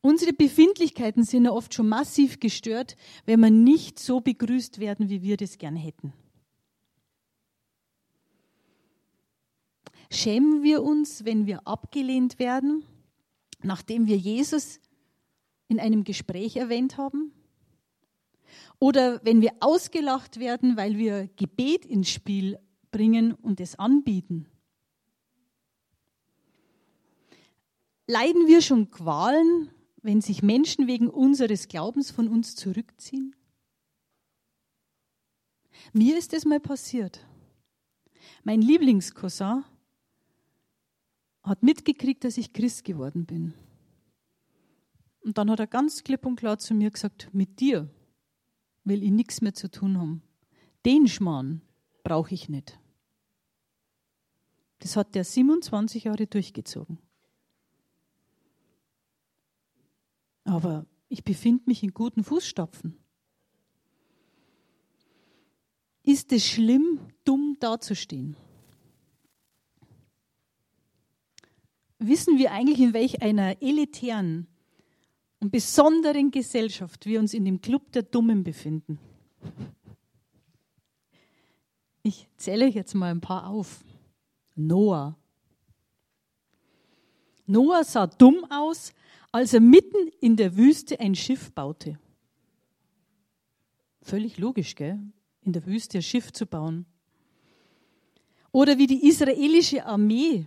Unsere 0.00 0.32
Befindlichkeiten 0.32 1.22
sind 1.22 1.44
ja 1.44 1.52
oft 1.52 1.72
schon 1.72 1.88
massiv 1.88 2.40
gestört, 2.40 2.96
wenn 3.24 3.38
wir 3.38 3.50
nicht 3.50 4.00
so 4.00 4.20
begrüßt 4.20 4.80
werden, 4.80 5.10
wie 5.10 5.22
wir 5.22 5.36
das 5.36 5.58
gern 5.58 5.76
hätten. 5.76 6.12
Schämen 10.10 10.62
wir 10.62 10.82
uns, 10.82 11.24
wenn 11.24 11.46
wir 11.46 11.66
abgelehnt 11.66 12.38
werden, 12.38 12.84
nachdem 13.62 14.06
wir 14.06 14.16
Jesus 14.16 14.80
in 15.68 15.80
einem 15.80 16.04
Gespräch 16.04 16.56
erwähnt 16.56 16.96
haben? 16.96 17.32
Oder 18.78 19.24
wenn 19.24 19.40
wir 19.40 19.52
ausgelacht 19.60 20.38
werden, 20.38 20.76
weil 20.76 20.98
wir 20.98 21.28
Gebet 21.36 21.84
ins 21.84 22.10
Spiel 22.10 22.58
bringen 22.90 23.32
und 23.32 23.60
es 23.60 23.78
anbieten. 23.78 24.46
Leiden 28.06 28.46
wir 28.46 28.62
schon 28.62 28.90
Qualen, 28.90 29.70
wenn 30.02 30.20
sich 30.20 30.42
Menschen 30.42 30.86
wegen 30.86 31.10
unseres 31.10 31.66
Glaubens 31.66 32.10
von 32.10 32.28
uns 32.28 32.54
zurückziehen? 32.54 33.34
Mir 35.92 36.16
ist 36.16 36.32
es 36.32 36.44
mal 36.44 36.60
passiert. 36.60 37.26
Mein 38.44 38.62
Lieblingscousin 38.62 39.64
hat 41.46 41.62
mitgekriegt, 41.62 42.24
dass 42.24 42.36
ich 42.36 42.52
Christ 42.52 42.84
geworden 42.84 43.24
bin. 43.24 43.54
Und 45.20 45.38
dann 45.38 45.50
hat 45.50 45.60
er 45.60 45.66
ganz 45.66 46.04
klipp 46.04 46.26
und 46.26 46.36
klar 46.36 46.58
zu 46.58 46.74
mir 46.74 46.90
gesagt, 46.90 47.30
mit 47.32 47.60
dir 47.60 47.88
will 48.84 49.02
ich 49.02 49.10
nichts 49.10 49.40
mehr 49.40 49.54
zu 49.54 49.70
tun 49.70 49.98
haben. 49.98 50.22
Den 50.84 51.08
Schmarrn 51.08 51.62
brauche 52.04 52.34
ich 52.34 52.48
nicht. 52.48 52.78
Das 54.80 54.96
hat 54.96 55.14
der 55.14 55.24
27 55.24 56.04
Jahre 56.04 56.26
durchgezogen. 56.26 56.98
Aber 60.44 60.86
ich 61.08 61.24
befinde 61.24 61.64
mich 61.66 61.82
in 61.82 61.92
guten 61.92 62.22
Fußstapfen. 62.22 62.96
Ist 66.02 66.30
es 66.30 66.46
schlimm, 66.46 67.00
dumm 67.24 67.56
dazustehen? 67.58 68.36
Wissen 71.98 72.38
wir 72.38 72.52
eigentlich, 72.52 72.80
in 72.80 72.92
welch 72.92 73.22
einer 73.22 73.60
elitären 73.62 74.46
und 75.40 75.50
besonderen 75.50 76.30
Gesellschaft 76.30 77.06
wir 77.06 77.20
uns 77.20 77.32
in 77.32 77.44
dem 77.44 77.60
Club 77.60 77.90
der 77.92 78.02
Dummen 78.02 78.44
befinden? 78.44 78.98
Ich 82.02 82.28
zähle 82.36 82.66
jetzt 82.66 82.94
mal 82.94 83.10
ein 83.10 83.20
paar 83.20 83.48
auf. 83.48 83.84
Noah. 84.54 85.16
Noah 87.46 87.84
sah 87.84 88.06
dumm 88.06 88.44
aus, 88.50 88.92
als 89.32 89.54
er 89.54 89.60
mitten 89.60 90.08
in 90.20 90.36
der 90.36 90.56
Wüste 90.56 91.00
ein 91.00 91.14
Schiff 91.14 91.52
baute. 91.52 91.98
Völlig 94.02 94.38
logisch, 94.38 94.74
gell? 94.74 95.00
In 95.42 95.52
der 95.52 95.66
Wüste 95.66 95.98
ein 95.98 96.02
Schiff 96.02 96.32
zu 96.32 96.46
bauen. 96.46 96.86
Oder 98.52 98.78
wie 98.78 98.86
die 98.86 99.06
israelische 99.06 99.84
Armee 99.84 100.46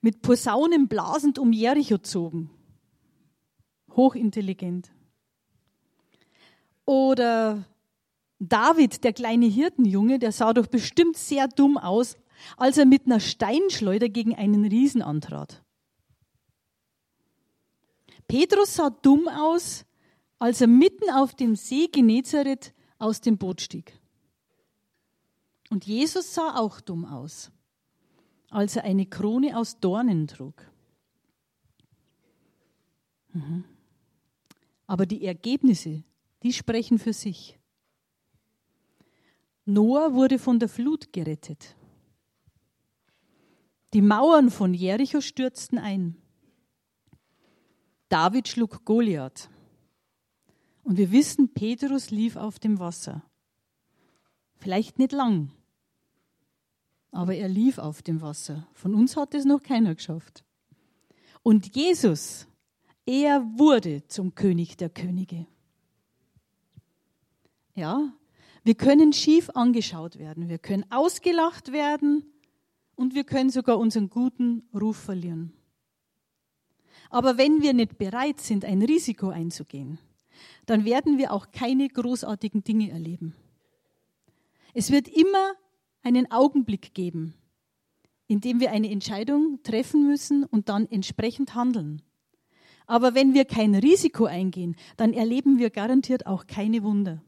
mit 0.00 0.22
Posaunen 0.22 0.88
blasend 0.88 1.38
um 1.38 1.52
Jericho 1.52 1.98
zogen. 1.98 2.50
Hochintelligent. 3.90 4.90
Oder 6.86 7.64
David, 8.38 9.04
der 9.04 9.12
kleine 9.12 9.46
Hirtenjunge, 9.46 10.18
der 10.18 10.32
sah 10.32 10.52
doch 10.52 10.66
bestimmt 10.66 11.16
sehr 11.16 11.46
dumm 11.48 11.76
aus, 11.76 12.16
als 12.56 12.78
er 12.78 12.86
mit 12.86 13.06
einer 13.06 13.20
Steinschleuder 13.20 14.08
gegen 14.08 14.34
einen 14.34 14.64
Riesen 14.64 15.02
antrat. 15.02 15.62
Petrus 18.28 18.76
sah 18.76 18.90
dumm 18.90 19.28
aus, 19.28 19.84
als 20.38 20.60
er 20.60 20.68
mitten 20.68 21.10
auf 21.10 21.34
dem 21.34 21.56
See 21.56 21.88
Genezareth 21.88 22.72
aus 22.98 23.20
dem 23.20 23.36
Boot 23.38 23.60
stieg. 23.60 24.00
Und 25.68 25.84
Jesus 25.84 26.34
sah 26.34 26.56
auch 26.56 26.80
dumm 26.80 27.04
aus, 27.04 27.50
als 28.50 28.76
er 28.76 28.84
eine 28.84 29.06
Krone 29.06 29.56
aus 29.56 29.78
Dornen 29.78 30.26
trug. 30.26 30.70
Mhm. 33.32 33.64
Aber 34.86 35.06
die 35.06 35.24
Ergebnisse, 35.24 36.02
die 36.42 36.52
sprechen 36.52 36.98
für 36.98 37.12
sich. 37.12 37.58
Noah 39.64 40.14
wurde 40.14 40.38
von 40.38 40.58
der 40.58 40.68
Flut 40.68 41.12
gerettet. 41.12 41.76
Die 43.92 44.02
Mauern 44.02 44.50
von 44.50 44.74
Jericho 44.74 45.20
stürzten 45.20 45.78
ein. 45.78 46.16
David 48.08 48.48
schlug 48.48 48.84
Goliath. 48.84 49.48
Und 50.82 50.96
wir 50.96 51.12
wissen, 51.12 51.52
Petrus 51.54 52.10
lief 52.10 52.34
auf 52.34 52.58
dem 52.58 52.80
Wasser. 52.80 53.22
Vielleicht 54.56 54.98
nicht 54.98 55.12
lang, 55.12 55.52
aber 57.12 57.34
er 57.34 57.48
lief 57.48 57.78
auf 57.78 58.02
dem 58.02 58.20
Wasser. 58.20 58.66
Von 58.74 58.94
uns 58.94 59.16
hat 59.16 59.34
es 59.34 59.44
noch 59.44 59.62
keiner 59.62 59.94
geschafft. 59.94 60.44
Und 61.42 61.74
Jesus, 61.74 62.46
er 63.06 63.42
wurde 63.56 64.06
zum 64.06 64.34
König 64.34 64.76
der 64.76 64.90
Könige. 64.90 65.46
Ja, 67.74 68.12
wir 68.62 68.74
können 68.74 69.12
schief 69.12 69.50
angeschaut 69.50 70.18
werden, 70.18 70.48
wir 70.48 70.58
können 70.58 70.84
ausgelacht 70.90 71.72
werden 71.72 72.24
und 72.94 73.14
wir 73.14 73.24
können 73.24 73.50
sogar 73.50 73.78
unseren 73.78 74.10
guten 74.10 74.68
Ruf 74.74 74.96
verlieren. 74.96 75.54
Aber 77.08 77.38
wenn 77.38 77.62
wir 77.62 77.72
nicht 77.72 77.98
bereit 77.98 78.40
sind, 78.40 78.64
ein 78.64 78.82
Risiko 78.82 79.30
einzugehen, 79.30 79.98
dann 80.66 80.84
werden 80.84 81.18
wir 81.18 81.32
auch 81.32 81.50
keine 81.50 81.88
großartigen 81.88 82.62
Dinge 82.62 82.90
erleben. 82.90 83.34
Es 84.74 84.90
wird 84.90 85.08
immer 85.08 85.54
einen 86.02 86.30
Augenblick 86.30 86.94
geben, 86.94 87.34
in 88.26 88.40
dem 88.40 88.60
wir 88.60 88.70
eine 88.70 88.90
Entscheidung 88.90 89.62
treffen 89.62 90.06
müssen 90.06 90.44
und 90.44 90.68
dann 90.68 90.86
entsprechend 90.86 91.54
handeln. 91.54 92.02
Aber 92.86 93.14
wenn 93.14 93.34
wir 93.34 93.44
kein 93.44 93.74
Risiko 93.74 94.24
eingehen, 94.24 94.76
dann 94.96 95.12
erleben 95.12 95.58
wir 95.58 95.70
garantiert 95.70 96.26
auch 96.26 96.46
keine 96.46 96.82
Wunder. 96.82 97.22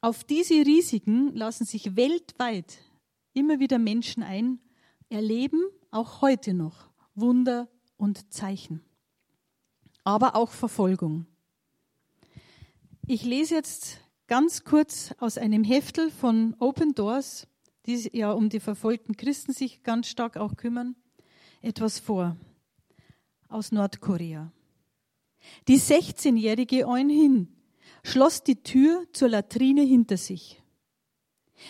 Auf 0.00 0.24
diese 0.24 0.54
Risiken 0.54 1.32
lassen 1.34 1.64
sich 1.64 1.94
weltweit 1.94 2.78
immer 3.34 3.60
wieder 3.60 3.78
Menschen 3.78 4.24
ein, 4.24 4.58
erleben 5.08 5.62
auch 5.92 6.20
heute 6.22 6.54
noch 6.54 6.90
Wunder 7.14 7.68
und 7.96 8.32
Zeichen, 8.32 8.82
aber 10.02 10.34
auch 10.34 10.50
Verfolgung. 10.50 11.26
Ich 13.06 13.24
lese 13.24 13.54
jetzt 13.54 14.01
ganz 14.32 14.64
kurz 14.64 15.14
aus 15.18 15.36
einem 15.36 15.62
Heftel 15.62 16.10
von 16.10 16.56
Open 16.58 16.94
Doors, 16.94 17.46
die 17.84 18.08
ja 18.14 18.32
um 18.32 18.48
die 18.48 18.60
verfolgten 18.60 19.14
Christen 19.14 19.52
sich 19.52 19.82
ganz 19.82 20.08
stark 20.08 20.38
auch 20.38 20.56
kümmern, 20.56 20.96
etwas 21.60 21.98
vor 21.98 22.38
aus 23.50 23.72
Nordkorea. 23.72 24.50
Die 25.68 25.78
16-jährige 25.78 26.86
Eun 26.86 27.10
Hin 27.10 27.48
schloss 28.04 28.42
die 28.42 28.62
Tür 28.62 29.04
zur 29.12 29.28
Latrine 29.28 29.82
hinter 29.82 30.16
sich. 30.16 30.62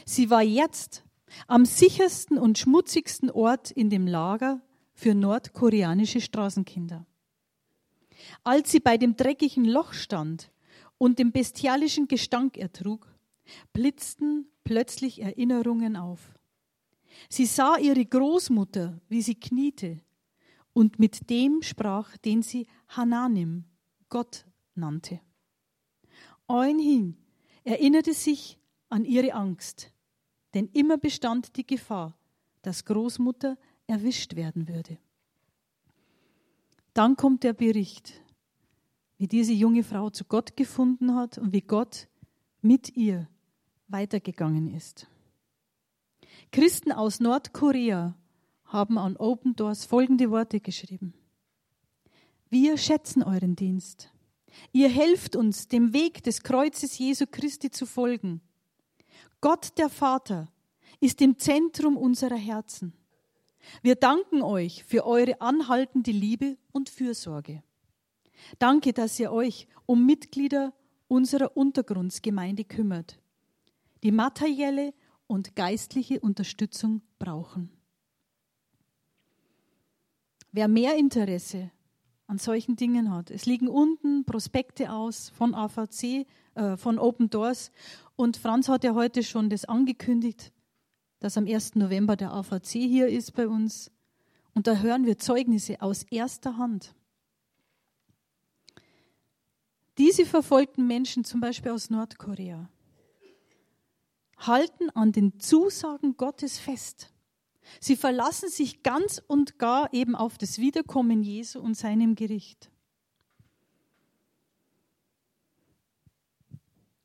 Sie 0.07 0.31
war 0.31 0.43
jetzt 0.43 1.03
am 1.49 1.65
sichersten 1.65 2.39
und 2.39 2.59
schmutzigsten 2.59 3.29
Ort 3.29 3.73
in 3.73 3.91
dem 3.91 4.07
Lager 4.07 4.63
für 4.95 5.17
nordkoreanische 5.17 6.21
Straßenkinder. 6.21 7.07
Als 8.45 8.71
sie 8.71 8.79
bei 8.79 8.99
dem 8.99 9.17
dreckigen 9.17 9.65
Loch 9.65 9.95
stand 9.95 10.52
und 11.03 11.19
den 11.19 11.33
bestialischen 11.33 12.07
Gestank 12.07 12.57
ertrug, 12.57 13.13
blitzten 13.73 14.47
plötzlich 14.63 15.21
Erinnerungen 15.21 15.97
auf. 15.97 16.39
Sie 17.29 17.45
sah 17.45 17.77
ihre 17.77 18.07
Großmutter, 18.07 19.01
wie 19.09 19.21
sie 19.21 19.35
kniete 19.35 20.01
und 20.73 21.01
mit 21.01 21.29
dem 21.29 21.61
sprach, 21.61 22.17
den 22.19 22.43
sie 22.43 22.69
Hananim, 22.87 23.65
Gott 24.11 24.47
nannte. 24.77 25.19
Eunhin 26.47 27.17
erinnerte 27.65 28.15
sich 28.15 28.57
an 28.89 29.05
ihre 29.05 29.35
Angst, 29.35 29.91
denn 30.55 30.69
immer 30.73 30.99
bestand 30.99 31.57
die 31.57 31.67
Gefahr, 31.67 32.17
dass 32.63 32.85
Großmutter 32.85 33.59
erwischt 33.89 34.37
werden 34.37 34.69
würde. 34.69 34.99
Dann 36.95 37.17
kommt 37.17 37.43
der 37.43 37.55
Bericht, 37.55 38.22
wie 39.19 39.29
diese 39.29 39.53
junge 39.53 39.85
Frau 39.85 40.11
zu 40.11 40.25
Gott 40.25 40.57
gefunden 40.57 41.15
hat 41.15 41.39
und 41.39 41.53
wie 41.53 41.61
Gott 41.61 42.09
mit 42.61 42.97
ihr 42.97 43.29
weitergegangen 43.89 44.75
ist. 44.75 45.07
Christen 46.51 46.93
aus 46.93 47.21
Nordkorea 47.21 48.17
haben 48.65 48.99
an 48.99 49.17
Open 49.17 49.55
Doors 49.55 49.85
folgende 49.85 50.31
Worte 50.31 50.61
geschrieben. 50.61 51.15
Wir 52.49 52.77
schätzen 52.79 53.23
euren 53.23 53.57
Dienst. 53.57 54.13
Ihr 54.73 54.89
helft 54.89 55.37
uns, 55.37 55.69
dem 55.69 55.93
Weg 55.93 56.23
des 56.23 56.43
Kreuzes 56.43 56.99
Jesu 56.99 57.27
Christi 57.31 57.71
zu 57.71 57.87
folgen 57.87 58.43
Gott 59.43 59.77
der 59.77 59.89
Vater 59.89 60.53
ist 61.01 61.21
im 61.21 61.37
Zentrum 61.37 61.97
unserer 61.97 62.37
Herzen. 62.37 62.93
Wir 63.83 63.97
danken 63.97 64.41
euch 64.41 64.85
für 64.85 65.05
eure 65.05 65.41
anhaltende 65.41 66.13
Liebe 66.13 66.57
und 66.71 66.89
Fürsorge. 66.89 67.65
Danke, 68.59 68.93
dass 68.93 69.19
ihr 69.19 69.33
euch 69.33 69.69
um 69.87 70.07
Mitglieder 70.07 70.73
unserer 71.09 71.57
Untergrundsgemeinde 71.57 72.65
kümmert, 72.65 73.19
die 74.03 74.13
materielle 74.13 74.95
und 75.27 75.57
geistliche 75.57 76.21
Unterstützung 76.21 77.03
brauchen. 77.19 77.71
Wer 80.53 80.69
mehr 80.69 80.97
Interesse 80.97 81.71
an 82.33 82.39
solchen 82.39 82.77
Dingen 82.77 83.13
hat. 83.13 83.31
Es 83.31 83.45
liegen 83.45 83.69
unten 83.69 84.25
Prospekte 84.25 84.91
aus 84.91 85.29
von 85.29 85.55
AVC, 85.55 86.27
äh, 86.55 86.79
von 86.79 86.99
Open 86.99 87.29
Doors. 87.29 87.71
Und 88.17 88.39
Franz 88.39 88.71
hat 88.71 88.85
ja 88.85 88.95
heute 88.95 89.23
schon 89.23 89.51
das 89.51 89.67
angekündigt, 89.67 90.51
dass 91.21 91.37
am 91.37 91.47
1. 91.47 91.77
November 91.77 92.17
der 92.17 92.33
AVC 92.33 92.69
hier 92.69 93.09
ist 93.09 93.33
bei 93.33 93.47
uns. 93.47 93.91
Und 94.55 94.67
da 94.67 94.77
hören 94.77 95.05
wir 95.05 95.19
Zeugnisse 95.19 95.83
aus 95.83 96.05
erster 96.05 96.57
Hand. 96.57 96.95
Diese 100.03 100.27
verfolgten 100.27 100.89
Menschen, 100.89 101.23
zum 101.23 101.39
Beispiel 101.41 101.71
aus 101.71 101.89
Nordkorea, 101.89 102.69
halten 104.37 104.91
an 104.91 105.13
den 105.13 105.39
Zusagen 105.39 106.17
Gottes 106.17 106.59
fest. 106.59 107.13
Sie 107.79 107.95
verlassen 107.95 108.49
sich 108.49 108.83
ganz 108.83 109.23
und 109.25 109.61
gar 109.61 109.95
eben 109.95 110.17
auf 110.17 110.39
das 110.39 110.59
Wiederkommen 110.59 111.23
Jesu 111.23 111.61
und 111.61 111.77
seinem 111.77 112.17
Gericht. 112.17 112.73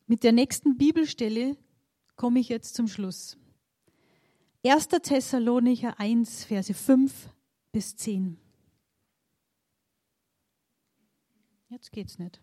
Mit 0.08 0.24
der 0.24 0.32
nächsten 0.32 0.76
Bibelstelle 0.76 1.56
komme 2.16 2.40
ich 2.40 2.50
jetzt 2.50 2.74
zum 2.74 2.88
Schluss. 2.88 3.38
1. 4.66 4.88
Thessalonicher 4.88 6.00
1, 6.00 6.46
Verse 6.46 6.74
5 6.74 7.30
bis 7.72 7.96
10. 7.96 8.40
Jetzt 11.70 11.92
geht's 11.92 12.18
nicht. 12.18 12.42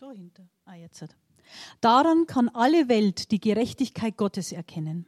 Hinter? 0.00 0.48
Ah, 0.64 0.74
jetzt. 0.74 1.04
Daran 1.80 2.26
kann 2.26 2.48
alle 2.48 2.88
Welt 2.88 3.30
die 3.30 3.40
Gerechtigkeit 3.40 4.16
Gottes 4.16 4.52
erkennen. 4.52 5.06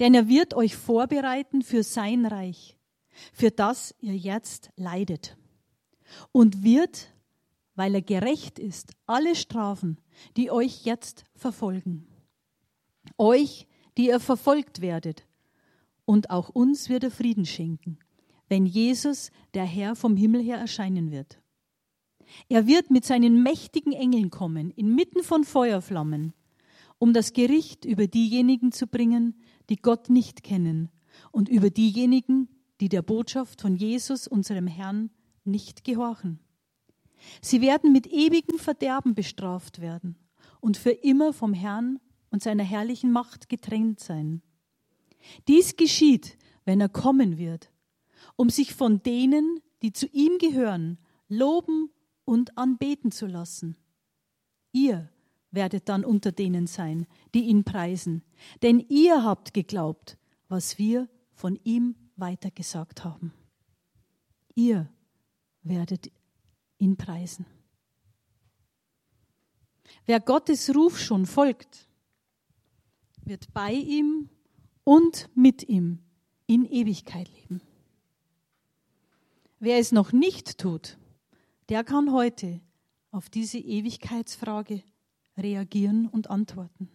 Denn 0.00 0.14
er 0.14 0.28
wird 0.28 0.54
euch 0.54 0.76
vorbereiten 0.76 1.62
für 1.62 1.82
sein 1.82 2.26
Reich, 2.26 2.76
für 3.32 3.50
das 3.50 3.94
ihr 4.00 4.16
jetzt 4.16 4.70
leidet. 4.76 5.36
Und 6.30 6.62
wird, 6.62 7.12
weil 7.74 7.94
er 7.94 8.02
gerecht 8.02 8.58
ist, 8.58 8.92
alle 9.06 9.34
strafen, 9.34 9.98
die 10.36 10.50
euch 10.50 10.84
jetzt 10.84 11.24
verfolgen. 11.34 12.06
Euch, 13.16 13.66
die 13.96 14.08
ihr 14.08 14.20
verfolgt 14.20 14.80
werdet. 14.80 15.26
Und 16.04 16.30
auch 16.30 16.50
uns 16.50 16.88
wird 16.88 17.04
er 17.04 17.10
Frieden 17.10 17.46
schenken, 17.46 17.98
wenn 18.48 18.66
Jesus, 18.66 19.30
der 19.54 19.64
Herr, 19.64 19.96
vom 19.96 20.16
Himmel 20.16 20.42
her 20.42 20.58
erscheinen 20.58 21.10
wird. 21.10 21.41
Er 22.48 22.66
wird 22.66 22.90
mit 22.90 23.04
seinen 23.04 23.42
mächtigen 23.42 23.92
Engeln 23.92 24.30
kommen, 24.30 24.70
inmitten 24.70 25.22
von 25.22 25.44
Feuerflammen, 25.44 26.32
um 26.98 27.12
das 27.12 27.32
Gericht 27.32 27.84
über 27.84 28.06
diejenigen 28.06 28.72
zu 28.72 28.86
bringen, 28.86 29.34
die 29.68 29.76
Gott 29.76 30.08
nicht 30.08 30.42
kennen, 30.42 30.90
und 31.30 31.48
über 31.48 31.70
diejenigen, 31.70 32.48
die 32.80 32.88
der 32.88 33.02
Botschaft 33.02 33.60
von 33.60 33.76
Jesus, 33.76 34.26
unserem 34.26 34.66
Herrn, 34.66 35.10
nicht 35.44 35.84
gehorchen. 35.84 36.38
Sie 37.40 37.60
werden 37.60 37.92
mit 37.92 38.06
ewigem 38.06 38.58
Verderben 38.58 39.14
bestraft 39.14 39.80
werden 39.80 40.16
und 40.60 40.76
für 40.76 40.90
immer 40.90 41.32
vom 41.32 41.54
Herrn 41.54 42.00
und 42.30 42.42
seiner 42.42 42.64
herrlichen 42.64 43.12
Macht 43.12 43.48
getrennt 43.48 44.00
sein. 44.00 44.42
Dies 45.48 45.76
geschieht, 45.76 46.36
wenn 46.64 46.80
er 46.80 46.88
kommen 46.88 47.38
wird, 47.38 47.70
um 48.36 48.50
sich 48.50 48.74
von 48.74 49.02
denen, 49.02 49.60
die 49.82 49.92
zu 49.92 50.06
ihm 50.06 50.38
gehören, 50.38 50.98
loben 51.28 51.90
und 52.24 52.56
anbeten 52.56 53.10
zu 53.10 53.26
lassen. 53.26 53.76
Ihr 54.72 55.08
werdet 55.50 55.88
dann 55.88 56.04
unter 56.04 56.32
denen 56.32 56.66
sein, 56.66 57.06
die 57.34 57.44
ihn 57.44 57.64
preisen, 57.64 58.22
denn 58.62 58.80
ihr 58.80 59.24
habt 59.24 59.54
geglaubt, 59.54 60.18
was 60.48 60.78
wir 60.78 61.08
von 61.32 61.58
ihm 61.64 61.94
weitergesagt 62.16 63.04
haben. 63.04 63.32
Ihr 64.54 64.88
werdet 65.62 66.10
ihn 66.78 66.96
preisen. 66.96 67.46
Wer 70.06 70.20
Gottes 70.20 70.74
Ruf 70.74 70.98
schon 70.98 71.26
folgt, 71.26 71.88
wird 73.24 73.52
bei 73.52 73.72
ihm 73.72 74.28
und 74.84 75.28
mit 75.34 75.68
ihm 75.68 76.00
in 76.46 76.64
Ewigkeit 76.64 77.28
leben. 77.28 77.60
Wer 79.60 79.78
es 79.78 79.92
noch 79.92 80.12
nicht 80.12 80.58
tut, 80.58 80.98
der 81.68 81.84
kann 81.84 82.12
heute 82.12 82.60
auf 83.10 83.28
diese 83.28 83.58
Ewigkeitsfrage 83.58 84.82
reagieren 85.36 86.08
und 86.08 86.30
antworten. 86.30 86.88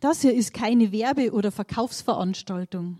Das 0.00 0.20
hier 0.20 0.34
ist 0.34 0.52
keine 0.52 0.92
Werbe- 0.92 1.32
oder 1.32 1.50
Verkaufsveranstaltung, 1.50 2.98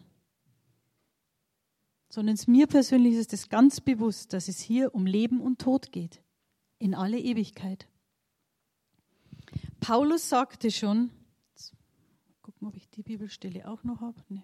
sondern 2.09 2.39
mir 2.47 2.67
persönlich 2.67 3.15
ist 3.15 3.33
es 3.33 3.49
ganz 3.49 3.81
bewusst, 3.81 4.33
dass 4.33 4.49
es 4.49 4.61
hier 4.61 4.95
um 4.95 5.07
Leben 5.07 5.41
und 5.41 5.61
Tod 5.61 5.93
geht, 5.93 6.23
in 6.79 6.95
alle 6.95 7.19
Ewigkeit. 7.19 7.87
Paulus 9.81 10.29
sagte 10.29 10.71
schon, 10.71 11.11
gucken, 12.43 12.69
ob 12.69 12.77
ich 12.77 12.89
die 12.89 13.03
Bibelstelle 13.03 13.69
auch 13.69 13.85
noch 13.85 14.01
habe. 14.01 14.21
Nee. 14.29 14.43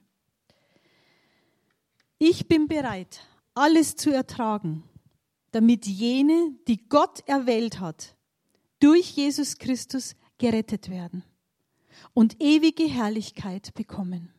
Ich 2.18 2.46
bin 2.46 2.68
bereit, 2.68 3.26
alles 3.54 3.96
zu 3.96 4.12
ertragen, 4.12 4.84
damit 5.50 5.86
jene, 5.86 6.56
die 6.68 6.88
Gott 6.88 7.26
erwählt 7.28 7.80
hat, 7.80 8.16
durch 8.80 9.10
Jesus 9.10 9.58
Christus 9.58 10.16
gerettet 10.38 10.88
werden 10.88 11.24
und 12.14 12.42
ewige 12.42 12.84
Herrlichkeit 12.84 13.74
bekommen. 13.74 14.32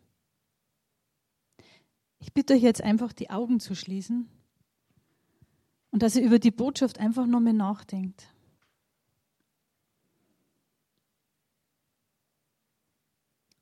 Ich 2.19 2.33
bitte 2.33 2.53
euch 2.53 2.61
jetzt 2.61 2.81
einfach 2.81 3.13
die 3.13 3.29
Augen 3.29 3.59
zu 3.59 3.75
schließen 3.75 4.29
und 5.91 6.01
dass 6.01 6.15
ihr 6.15 6.23
über 6.23 6.39
die 6.39 6.51
Botschaft 6.51 6.99
einfach 6.99 7.27
nochmal 7.27 7.53
nachdenkt. 7.53 8.27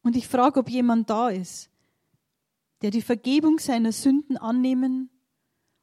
Und 0.04 0.16
ich 0.16 0.28
frage, 0.28 0.60
ob 0.60 0.70
jemand 0.70 1.10
da 1.10 1.30
ist, 1.30 1.70
der 2.82 2.90
die 2.90 3.02
Vergebung 3.02 3.60
seiner 3.60 3.92
Sünden 3.92 4.38
annehmen 4.38 5.10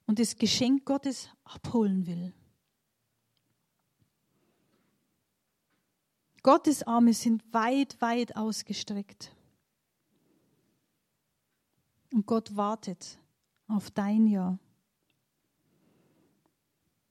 und 0.08 0.18
das 0.18 0.36
Geschenk 0.36 0.86
Gottes 0.86 1.28
abholen 1.44 2.06
will. 2.06 2.32
Gottes 6.42 6.82
Arme 6.82 7.12
sind 7.12 7.44
weit, 7.52 8.00
weit 8.00 8.34
ausgestreckt. 8.34 9.36
Und 12.10 12.24
Gott 12.24 12.56
wartet 12.56 13.18
auf 13.66 13.90
dein 13.90 14.26
Ja. 14.26 14.58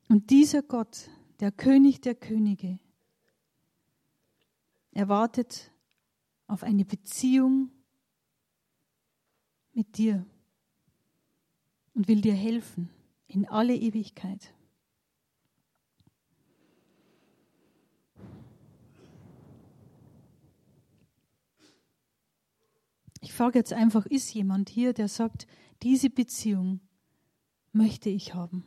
Und 0.10 0.32
dieser 0.32 0.64
Gott, 0.64 1.12
der 1.40 1.52
König 1.52 2.02
der 2.02 2.16
Könige, 2.16 2.80
er 4.92 5.08
wartet 5.08 5.72
auf 6.48 6.64
eine 6.64 6.84
Beziehung 6.84 7.70
mit 9.74 10.00
dir 10.00 10.26
und 11.98 12.08
will 12.08 12.22
dir 12.22 12.36
helfen 12.36 12.90
in 13.28 13.48
alle 13.48 13.76
Ewigkeit. 13.76 14.54
Ich 23.22 23.34
frage 23.34 23.58
jetzt 23.58 23.74
einfach, 23.74 24.06
ist 24.06 24.32
jemand 24.32 24.70
hier, 24.70 24.94
der 24.94 25.08
sagt, 25.08 25.48
diese 25.82 26.12
Beziehung 26.12 26.82
möchte 27.72 28.12
ich 28.12 28.36
haben? 28.36 28.64